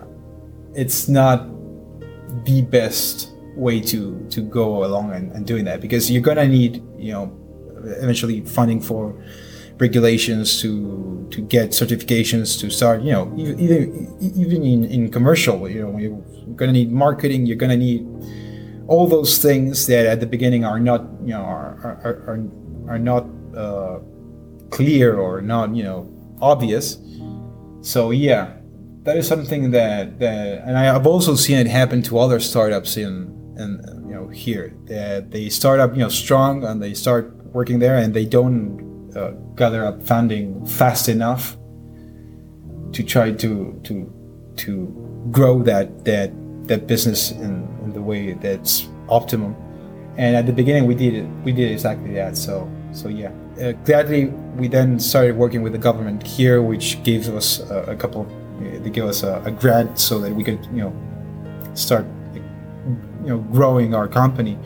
it's 0.74 1.08
not 1.08 1.48
the 2.44 2.62
best 2.62 3.32
way 3.56 3.80
to 3.80 4.26
to 4.30 4.40
go 4.42 4.84
along 4.84 5.12
and, 5.12 5.32
and 5.32 5.46
doing 5.46 5.64
that 5.64 5.80
because 5.80 6.10
you're 6.10 6.22
gonna 6.22 6.46
need 6.46 6.82
you 6.98 7.12
know 7.12 7.32
eventually 8.02 8.40
funding 8.42 8.80
for 8.80 9.16
regulations 9.80 10.60
to 10.60 11.26
to 11.30 11.40
get 11.40 11.70
certifications 11.70 12.60
to 12.60 12.70
start 12.70 13.02
you 13.02 13.12
know 13.12 13.32
even 13.36 14.08
even 14.20 14.62
in, 14.62 14.84
in 14.84 15.10
commercial 15.10 15.68
you 15.68 15.82
know 15.82 15.96
you're 15.98 16.56
to 16.56 16.72
need 16.72 16.92
marketing 16.92 17.46
you're 17.46 17.56
to 17.56 17.76
need 17.76 18.06
all 18.88 19.06
those 19.06 19.38
things 19.38 19.86
that 19.86 20.06
at 20.06 20.20
the 20.20 20.26
beginning 20.26 20.64
are 20.64 20.80
not 20.80 21.02
you 21.22 21.32
know 21.34 21.42
are 21.42 21.98
are, 22.04 22.16
are, 22.28 22.94
are 22.94 22.98
not 22.98 23.24
uh, 23.56 23.98
clear 24.70 25.18
or 25.18 25.40
not 25.40 25.74
you 25.74 25.82
know 25.82 26.08
obvious. 26.40 26.98
So 27.82 28.10
yeah 28.10 28.60
that 29.04 29.16
is 29.16 29.26
something 29.26 29.70
that 29.70 30.18
that 30.18 30.62
and 30.66 30.76
i've 30.76 31.06
also 31.06 31.34
seen 31.34 31.56
it 31.56 31.66
happen 31.66 32.02
to 32.02 32.18
other 32.18 32.38
startups 32.38 32.96
in 32.96 33.32
in 33.56 33.80
you 34.06 34.14
know 34.14 34.28
here 34.28 34.74
that 34.84 35.30
they 35.30 35.48
start 35.48 35.80
up 35.80 35.92
you 35.94 36.00
know 36.00 36.08
strong 36.08 36.64
and 36.64 36.82
they 36.82 36.92
start 36.92 37.34
working 37.46 37.78
there 37.78 37.96
and 37.96 38.12
they 38.12 38.26
don't 38.26 38.89
uh, 39.16 39.30
gather 39.54 39.84
up 39.84 40.02
funding 40.02 40.64
fast 40.66 41.08
enough 41.08 41.56
to 42.92 43.02
try 43.02 43.32
to 43.32 43.80
to 43.84 44.12
to 44.56 45.28
grow 45.30 45.62
that 45.62 46.04
that 46.04 46.32
that 46.66 46.86
business 46.86 47.32
in, 47.32 47.66
in 47.82 47.92
the 47.92 48.02
way 48.02 48.32
that's 48.34 48.88
optimum. 49.08 49.56
And 50.16 50.36
at 50.36 50.46
the 50.46 50.52
beginning, 50.52 50.86
we 50.86 50.94
did. 50.94 51.26
We 51.44 51.52
did 51.52 51.70
exactly 51.72 52.14
that. 52.14 52.36
So 52.36 52.70
so 52.92 53.08
yeah. 53.08 53.32
Uh, 53.60 53.72
gladly, 53.84 54.26
we 54.56 54.68
then 54.68 54.98
started 54.98 55.36
working 55.36 55.62
with 55.62 55.72
the 55.72 55.78
government 55.78 56.26
here, 56.26 56.62
which 56.62 57.02
gave 57.02 57.28
us 57.28 57.60
a, 57.70 57.94
couple. 57.96 58.24
They 58.60 58.90
gave 58.90 59.04
us 59.04 59.22
a, 59.22 59.42
a 59.44 59.50
grant 59.50 59.98
so 59.98 60.18
that 60.20 60.32
we 60.32 60.44
could 60.44 60.64
you 60.66 60.82
know 60.82 60.94
start 61.74 62.06
you 62.34 63.28
know 63.28 63.38
growing 63.38 63.94
our 63.94 64.08
company. 64.08 64.58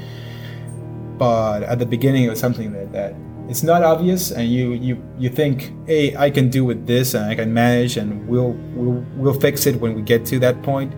But 1.18 1.62
at 1.62 1.78
the 1.78 1.86
beginning, 1.86 2.24
it 2.24 2.30
was 2.30 2.40
something 2.40 2.72
that 2.72 2.92
that 2.92 3.14
it's 3.48 3.62
not 3.62 3.82
obvious 3.82 4.30
and 4.30 4.48
you 4.48 4.72
you 4.72 5.02
you 5.18 5.28
think 5.28 5.72
hey 5.86 6.16
i 6.16 6.30
can 6.30 6.48
do 6.48 6.64
with 6.64 6.86
this 6.86 7.12
and 7.12 7.26
i 7.26 7.34
can 7.34 7.52
manage 7.52 7.98
and 7.98 8.26
we'll 8.26 8.52
we'll, 8.74 9.04
we'll 9.16 9.40
fix 9.40 9.66
it 9.66 9.78
when 9.80 9.94
we 9.94 10.02
get 10.02 10.24
to 10.26 10.38
that 10.38 10.62
point. 10.62 10.92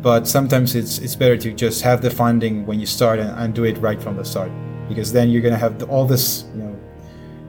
But 0.00 0.26
sometimes 0.26 0.74
it's 0.74 0.98
it's 0.98 1.16
better 1.16 1.36
to 1.38 1.52
just 1.52 1.82
have 1.82 2.02
the 2.02 2.10
funding 2.10 2.66
when 2.66 2.78
you 2.78 2.86
start 2.86 3.18
and, 3.18 3.30
and 3.38 3.54
do 3.54 3.64
it 3.64 3.78
right 3.78 4.00
from 4.00 4.16
the 4.16 4.24
start 4.24 4.50
because 4.88 5.12
then 5.12 5.30
you're 5.30 5.40
going 5.40 5.54
to 5.54 5.58
have 5.58 5.82
all 5.84 6.06
this 6.06 6.44
you 6.54 6.62
know 6.62 6.76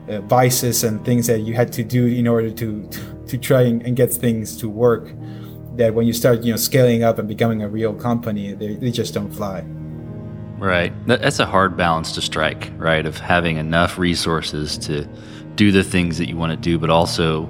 uh, 0.08 0.20
vices 0.22 0.84
and 0.84 1.04
things 1.04 1.26
that 1.26 1.40
you 1.40 1.52
had 1.52 1.70
to 1.72 1.84
do 1.84 2.06
in 2.06 2.26
order 2.26 2.50
to 2.50 2.86
to, 2.88 3.26
to 3.26 3.38
try 3.38 3.62
and, 3.62 3.82
and, 3.82 3.94
get 3.96 4.10
things 4.10 4.56
to 4.56 4.70
work 4.70 5.12
that 5.76 5.92
when 5.92 6.06
you 6.06 6.14
start 6.14 6.42
you 6.44 6.50
know 6.50 6.56
scaling 6.56 7.02
up 7.02 7.18
and 7.18 7.28
becoming 7.28 7.62
a 7.62 7.68
real 7.68 7.92
company 7.92 8.54
they, 8.54 8.74
they 8.76 8.90
just 8.90 9.12
don't 9.12 9.30
fly 9.30 9.62
Right. 10.58 10.92
That's 11.06 11.38
a 11.38 11.46
hard 11.46 11.76
balance 11.76 12.12
to 12.12 12.22
strike, 12.22 12.72
right? 12.76 13.04
Of 13.04 13.18
having 13.18 13.58
enough 13.58 13.98
resources 13.98 14.78
to 14.78 15.04
do 15.54 15.70
the 15.70 15.82
things 15.82 16.18
that 16.18 16.28
you 16.28 16.36
want 16.36 16.52
to 16.52 16.56
do, 16.56 16.78
but 16.78 16.88
also, 16.88 17.48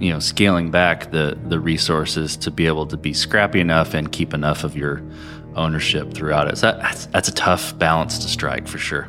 you 0.00 0.12
know, 0.12 0.18
scaling 0.18 0.70
back 0.70 1.12
the 1.12 1.38
the 1.46 1.60
resources 1.60 2.36
to 2.38 2.50
be 2.50 2.66
able 2.66 2.86
to 2.86 2.96
be 2.96 3.14
scrappy 3.14 3.60
enough 3.60 3.94
and 3.94 4.10
keep 4.10 4.34
enough 4.34 4.64
of 4.64 4.76
your 4.76 5.02
ownership 5.54 6.12
throughout 6.12 6.48
it. 6.48 6.58
So 6.58 6.72
that, 6.72 6.80
that's, 6.80 7.06
that's 7.06 7.28
a 7.28 7.34
tough 7.34 7.76
balance 7.78 8.18
to 8.18 8.28
strike 8.28 8.66
for 8.66 8.78
sure. 8.78 9.08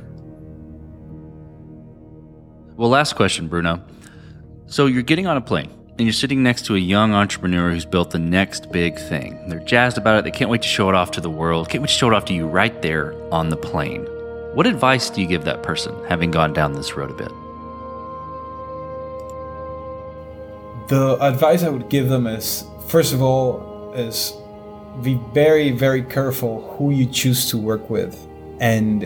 Well, 2.76 2.89
last 2.89 3.15
question, 3.15 3.47
Bruno. 3.47 3.84
So 4.68 4.86
you're 4.86 5.03
getting 5.03 5.28
on 5.28 5.38
a 5.38 5.41
plane 5.41 5.72
and 5.97 6.07
you're 6.07 6.13
sitting 6.13 6.41
next 6.41 6.65
to 6.65 6.75
a 6.75 6.79
young 6.79 7.13
entrepreneur 7.13 7.71
who's 7.71 7.85
built 7.85 8.11
the 8.11 8.19
next 8.19 8.71
big 8.71 8.97
thing. 8.97 9.47
They're 9.47 9.59
jazzed 9.59 9.97
about 9.97 10.17
it. 10.17 10.23
They 10.23 10.31
can't 10.31 10.49
wait 10.49 10.61
to 10.63 10.67
show 10.67 10.89
it 10.89 10.95
off 10.95 11.11
to 11.11 11.21
the 11.21 11.29
world. 11.29 11.69
Can't 11.69 11.81
wait 11.81 11.89
to 11.89 11.93
show 11.93 12.07
it 12.07 12.13
off 12.13 12.25
to 12.25 12.33
you 12.33 12.47
right 12.47 12.81
there 12.81 13.13
on 13.31 13.49
the 13.49 13.57
plane. 13.57 14.05
What 14.53 14.67
advice 14.67 15.09
do 15.09 15.21
you 15.21 15.27
give 15.27 15.45
that 15.45 15.63
person, 15.63 15.95
having 16.09 16.31
gone 16.31 16.53
down 16.53 16.73
this 16.73 16.95
road 16.95 17.11
a 17.11 17.13
bit? 17.13 17.31
The 20.89 21.17
advice 21.21 21.63
I 21.63 21.69
would 21.69 21.89
give 21.89 22.09
them 22.09 22.27
is, 22.27 22.65
first 22.87 23.13
of 23.13 23.21
all, 23.21 23.93
is 23.95 24.33
be 25.01 25.19
very, 25.33 25.71
very 25.71 26.03
careful 26.03 26.75
who 26.77 26.91
you 26.91 27.05
choose 27.05 27.49
to 27.51 27.57
work 27.57 27.89
with, 27.89 28.27
and 28.59 29.03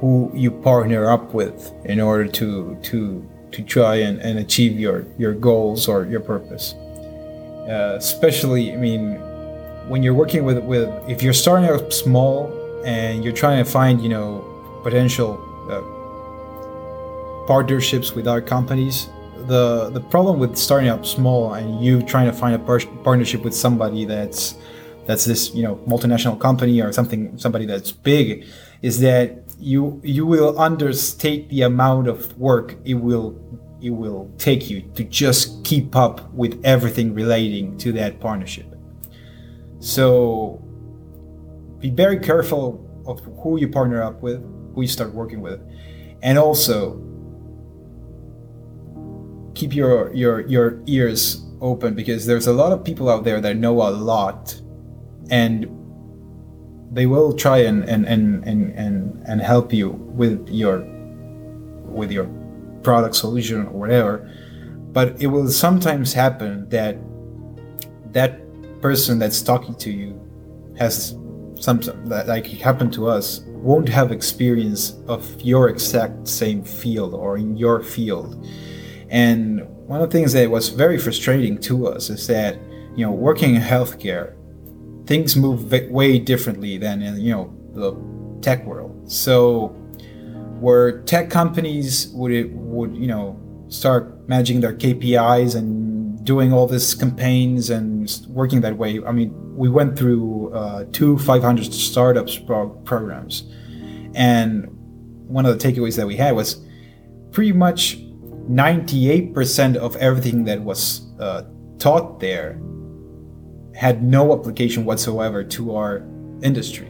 who 0.00 0.30
you 0.34 0.50
partner 0.50 1.10
up 1.10 1.34
with 1.34 1.72
in 1.84 2.00
order 2.00 2.26
to 2.26 2.78
to 2.82 3.28
to 3.52 3.62
try 3.62 3.96
and, 3.96 4.20
and 4.20 4.38
achieve 4.38 4.78
your 4.78 5.04
your 5.18 5.34
goals 5.34 5.88
or 5.88 6.04
your 6.06 6.20
purpose. 6.20 6.74
Uh, 7.68 7.94
especially, 7.96 8.72
I 8.72 8.76
mean, 8.76 9.14
when 9.88 10.02
you're 10.02 10.14
working 10.14 10.44
with 10.44 10.58
with 10.64 10.88
if 11.08 11.22
you're 11.22 11.32
starting 11.32 11.68
out 11.68 11.92
small 11.92 12.50
and 12.84 13.24
you're 13.24 13.32
trying 13.32 13.64
to 13.64 13.70
find 13.70 14.02
you 14.02 14.08
know 14.08 14.44
potential 14.82 15.38
uh, 15.70 15.80
partnerships 17.46 18.12
with 18.12 18.26
other 18.26 18.40
companies 18.40 19.08
the 19.46 19.90
the 19.90 20.00
problem 20.00 20.38
with 20.38 20.56
starting 20.56 20.88
up 20.88 21.04
small 21.04 21.54
and 21.54 21.84
you 21.84 22.02
trying 22.02 22.26
to 22.26 22.32
find 22.32 22.54
a 22.54 22.58
par- 22.58 22.80
partnership 23.02 23.42
with 23.42 23.54
somebody 23.54 24.04
that's 24.04 24.54
that's 25.06 25.24
this 25.24 25.54
you 25.54 25.62
know 25.62 25.76
multinational 25.86 26.38
company 26.38 26.80
or 26.80 26.92
something 26.92 27.36
somebody 27.38 27.66
that's 27.66 27.90
big 27.90 28.46
is 28.82 29.00
that 29.00 29.38
you 29.62 30.00
you 30.02 30.26
will 30.26 30.58
understate 30.58 31.48
the 31.48 31.62
amount 31.62 32.08
of 32.08 32.36
work 32.36 32.76
it 32.84 32.94
will 32.94 33.38
it 33.80 33.90
will 33.90 34.30
take 34.36 34.68
you 34.68 34.82
to 34.94 35.04
just 35.04 35.64
keep 35.64 35.94
up 35.94 36.32
with 36.32 36.60
everything 36.64 37.14
relating 37.14 37.76
to 37.78 37.92
that 37.92 38.20
partnership. 38.20 38.66
So 39.80 40.62
be 41.78 41.90
very 41.90 42.18
careful 42.18 42.88
of 43.06 43.20
who 43.42 43.58
you 43.58 43.68
partner 43.68 44.02
up 44.02 44.22
with 44.22 44.40
who 44.74 44.82
you 44.82 44.88
start 44.88 45.12
working 45.12 45.40
with. 45.40 45.60
And 46.22 46.38
also 46.38 47.00
keep 49.54 49.74
your 49.74 50.12
your 50.12 50.40
your 50.48 50.82
ears 50.86 51.44
open 51.60 51.94
because 51.94 52.26
there's 52.26 52.48
a 52.48 52.52
lot 52.52 52.72
of 52.72 52.84
people 52.84 53.08
out 53.08 53.24
there 53.24 53.40
that 53.40 53.56
know 53.56 53.82
a 53.82 53.90
lot. 53.90 54.60
And 55.30 55.66
they 56.92 57.06
will 57.06 57.32
try 57.32 57.58
and 57.58 57.84
and 57.88 58.06
and 58.06 58.44
and 58.46 58.72
and, 58.74 59.22
and 59.26 59.40
help 59.40 59.72
you 59.72 59.90
with 59.90 60.48
your 60.48 60.84
with 61.84 62.10
your 62.10 62.26
product 62.82 63.16
solution 63.16 63.66
or 63.66 63.72
whatever. 63.72 64.30
But 64.92 65.20
it 65.22 65.28
will 65.28 65.48
sometimes 65.50 66.12
happen 66.12 66.68
that 66.68 66.98
that 68.12 68.40
person 68.82 69.18
that's 69.18 69.40
talking 69.40 69.74
to 69.76 69.90
you 69.90 70.20
has 70.78 71.16
some 71.58 71.80
that 72.06 72.26
like 72.26 72.46
happened 72.46 72.92
to 72.94 73.08
us 73.08 73.40
won't 73.46 73.88
have 73.88 74.10
experience 74.10 74.96
of 75.06 75.40
your 75.40 75.68
exact 75.68 76.26
same 76.26 76.62
field 76.64 77.14
or 77.14 77.38
in 77.38 77.56
your 77.56 77.82
field. 77.82 78.46
And 79.08 79.62
one 79.86 80.02
of 80.02 80.10
the 80.10 80.18
things 80.18 80.32
that 80.32 80.50
was 80.50 80.68
very 80.68 80.98
frustrating 80.98 81.58
to 81.58 81.86
us 81.86 82.10
is 82.10 82.26
that, 82.26 82.58
you 82.96 83.06
know, 83.06 83.12
working 83.12 83.54
in 83.54 83.62
healthcare, 83.62 84.34
things 85.06 85.36
move 85.36 85.72
way 85.90 86.18
differently 86.18 86.78
than 86.78 87.02
in, 87.02 87.20
you 87.20 87.32
know, 87.32 87.54
the 87.72 87.96
tech 88.42 88.64
world. 88.66 89.10
So, 89.10 89.68
where 90.60 91.02
tech 91.02 91.30
companies 91.30 92.08
would 92.08 92.32
would 92.54 92.96
you 92.96 93.06
know 93.06 93.38
start 93.68 94.28
managing 94.28 94.60
their 94.60 94.74
KPIs 94.74 95.56
and 95.56 96.24
doing 96.24 96.52
all 96.52 96.66
these 96.66 96.94
campaigns 96.94 97.70
and 97.70 98.08
working 98.28 98.60
that 98.60 98.76
way. 98.76 99.00
I 99.04 99.12
mean, 99.12 99.32
we 99.56 99.68
went 99.68 99.98
through 99.98 100.52
uh, 100.54 100.84
two 100.92 101.18
500 101.18 101.72
startups 101.72 102.38
pro- 102.38 102.70
programs, 102.84 103.44
and 104.14 104.68
one 105.26 105.46
of 105.46 105.58
the 105.58 105.72
takeaways 105.72 105.96
that 105.96 106.06
we 106.06 106.16
had 106.16 106.36
was 106.36 106.60
pretty 107.32 107.52
much 107.52 107.98
98% 108.50 109.76
of 109.76 109.96
everything 109.96 110.44
that 110.44 110.60
was 110.60 111.06
uh, 111.18 111.44
taught 111.78 112.20
there 112.20 112.60
had 113.74 114.02
no 114.02 114.38
application 114.38 114.84
whatsoever 114.84 115.42
to 115.44 115.74
our 115.74 116.04
industry. 116.42 116.88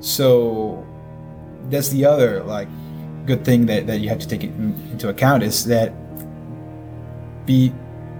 So 0.00 0.86
that's 1.70 1.88
the 1.90 2.04
other 2.04 2.42
like 2.42 2.68
good 3.26 3.44
thing 3.44 3.66
that, 3.66 3.86
that 3.86 4.00
you 4.00 4.08
have 4.08 4.18
to 4.18 4.28
take 4.28 4.42
into 4.42 5.08
account 5.08 5.42
is 5.42 5.64
that 5.66 5.92
be 7.46 7.72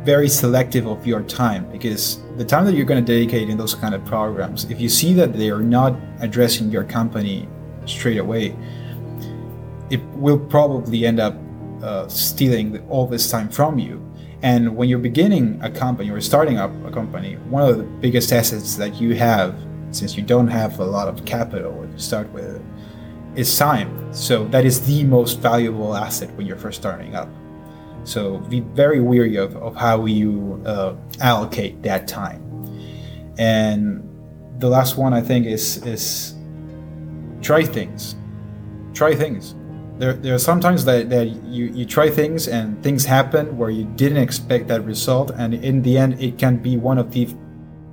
very 0.04 0.28
selective 0.28 0.86
of 0.86 1.06
your 1.06 1.22
time 1.22 1.70
because 1.70 2.20
the 2.36 2.44
time 2.44 2.64
that 2.64 2.74
you're 2.74 2.86
going 2.86 3.04
to 3.04 3.12
dedicate 3.12 3.48
in 3.48 3.56
those 3.56 3.74
kind 3.74 3.94
of 3.94 4.04
programs 4.04 4.64
if 4.64 4.80
you 4.80 4.88
see 4.88 5.12
that 5.12 5.32
they 5.32 5.48
are 5.48 5.60
not 5.60 5.96
addressing 6.20 6.70
your 6.72 6.82
company 6.82 7.48
straight 7.86 8.18
away 8.18 8.56
it 9.92 10.02
will 10.14 10.38
probably 10.38 11.04
end 11.04 11.20
up 11.20 11.36
uh, 11.82 12.08
stealing 12.08 12.82
all 12.88 13.06
this 13.06 13.30
time 13.30 13.48
from 13.50 13.78
you. 13.78 14.00
And 14.42 14.76
when 14.76 14.88
you're 14.88 14.98
beginning 14.98 15.60
a 15.62 15.70
company 15.70 16.10
or 16.10 16.20
starting 16.20 16.58
up 16.58 16.72
a 16.84 16.90
company, 16.90 17.34
one 17.48 17.68
of 17.68 17.78
the 17.78 17.84
biggest 17.84 18.32
assets 18.32 18.76
that 18.76 19.00
you 19.00 19.14
have, 19.14 19.54
since 19.92 20.16
you 20.16 20.22
don't 20.22 20.48
have 20.48 20.80
a 20.80 20.84
lot 20.84 21.08
of 21.08 21.24
capital 21.24 21.86
to 21.86 21.98
start 21.98 22.30
with, 22.32 22.60
is 23.36 23.56
time. 23.56 24.12
So 24.12 24.44
that 24.48 24.64
is 24.64 24.84
the 24.84 25.04
most 25.04 25.38
valuable 25.38 25.94
asset 25.94 26.30
when 26.34 26.46
you're 26.46 26.56
first 26.56 26.80
starting 26.80 27.14
up. 27.14 27.28
So 28.04 28.38
be 28.38 28.60
very 28.60 29.00
weary 29.00 29.36
of, 29.36 29.56
of 29.56 29.76
how 29.76 30.06
you 30.06 30.60
uh, 30.66 30.96
allocate 31.20 31.82
that 31.82 32.08
time. 32.08 32.42
And 33.38 34.08
the 34.58 34.68
last 34.68 34.96
one 34.96 35.14
I 35.14 35.20
think 35.20 35.46
is 35.46 35.78
is 35.86 36.34
try 37.40 37.64
things. 37.64 38.16
Try 38.92 39.14
things 39.14 39.54
there, 40.02 40.14
there 40.14 40.34
are 40.34 40.38
sometimes 40.38 40.84
that, 40.86 41.10
that 41.10 41.28
you, 41.44 41.66
you 41.66 41.86
try 41.86 42.10
things 42.10 42.48
and 42.48 42.82
things 42.82 43.04
happen 43.04 43.56
where 43.56 43.70
you 43.70 43.84
didn't 43.84 44.18
expect 44.18 44.66
that 44.66 44.84
result 44.84 45.30
and 45.30 45.54
in 45.54 45.80
the 45.82 45.96
end 45.96 46.20
it 46.20 46.38
can 46.38 46.56
be 46.56 46.76
one 46.76 46.98
of 46.98 47.12
the 47.12 47.32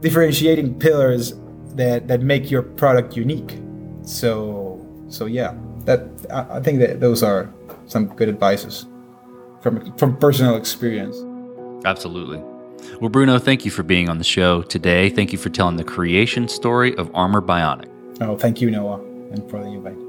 differentiating 0.01 0.79
pillars 0.79 1.35
that, 1.75 2.07
that 2.07 2.21
make 2.21 2.49
your 2.49 2.63
product 2.63 3.15
unique. 3.15 3.59
So 4.01 4.83
so 5.07 5.27
yeah 5.27 5.53
that 5.85 6.01
I, 6.31 6.57
I 6.57 6.59
think 6.61 6.79
that 6.79 6.99
those 6.99 7.21
are 7.21 7.53
some 7.85 8.07
good 8.07 8.27
advices 8.27 8.87
from 9.61 9.95
from 9.95 10.17
personal 10.17 10.55
experience. 10.55 11.15
Absolutely. 11.85 12.39
Well 12.99 13.09
bruno 13.09 13.37
thank 13.37 13.65
you 13.65 13.69
for 13.69 13.83
being 13.83 14.09
on 14.09 14.17
the 14.17 14.23
show 14.23 14.63
today. 14.63 15.11
Thank 15.11 15.31
you 15.31 15.37
for 15.37 15.49
telling 15.49 15.75
the 15.75 15.83
creation 15.83 16.47
story 16.47 16.97
of 16.97 17.11
armor 17.13 17.41
bionic. 17.41 17.87
Oh 18.19 18.35
thank 18.35 18.61
you 18.61 18.71
noah 18.71 18.99
and 19.31 19.47
for 19.47 19.59
the 19.59 19.67
invite 19.67 20.08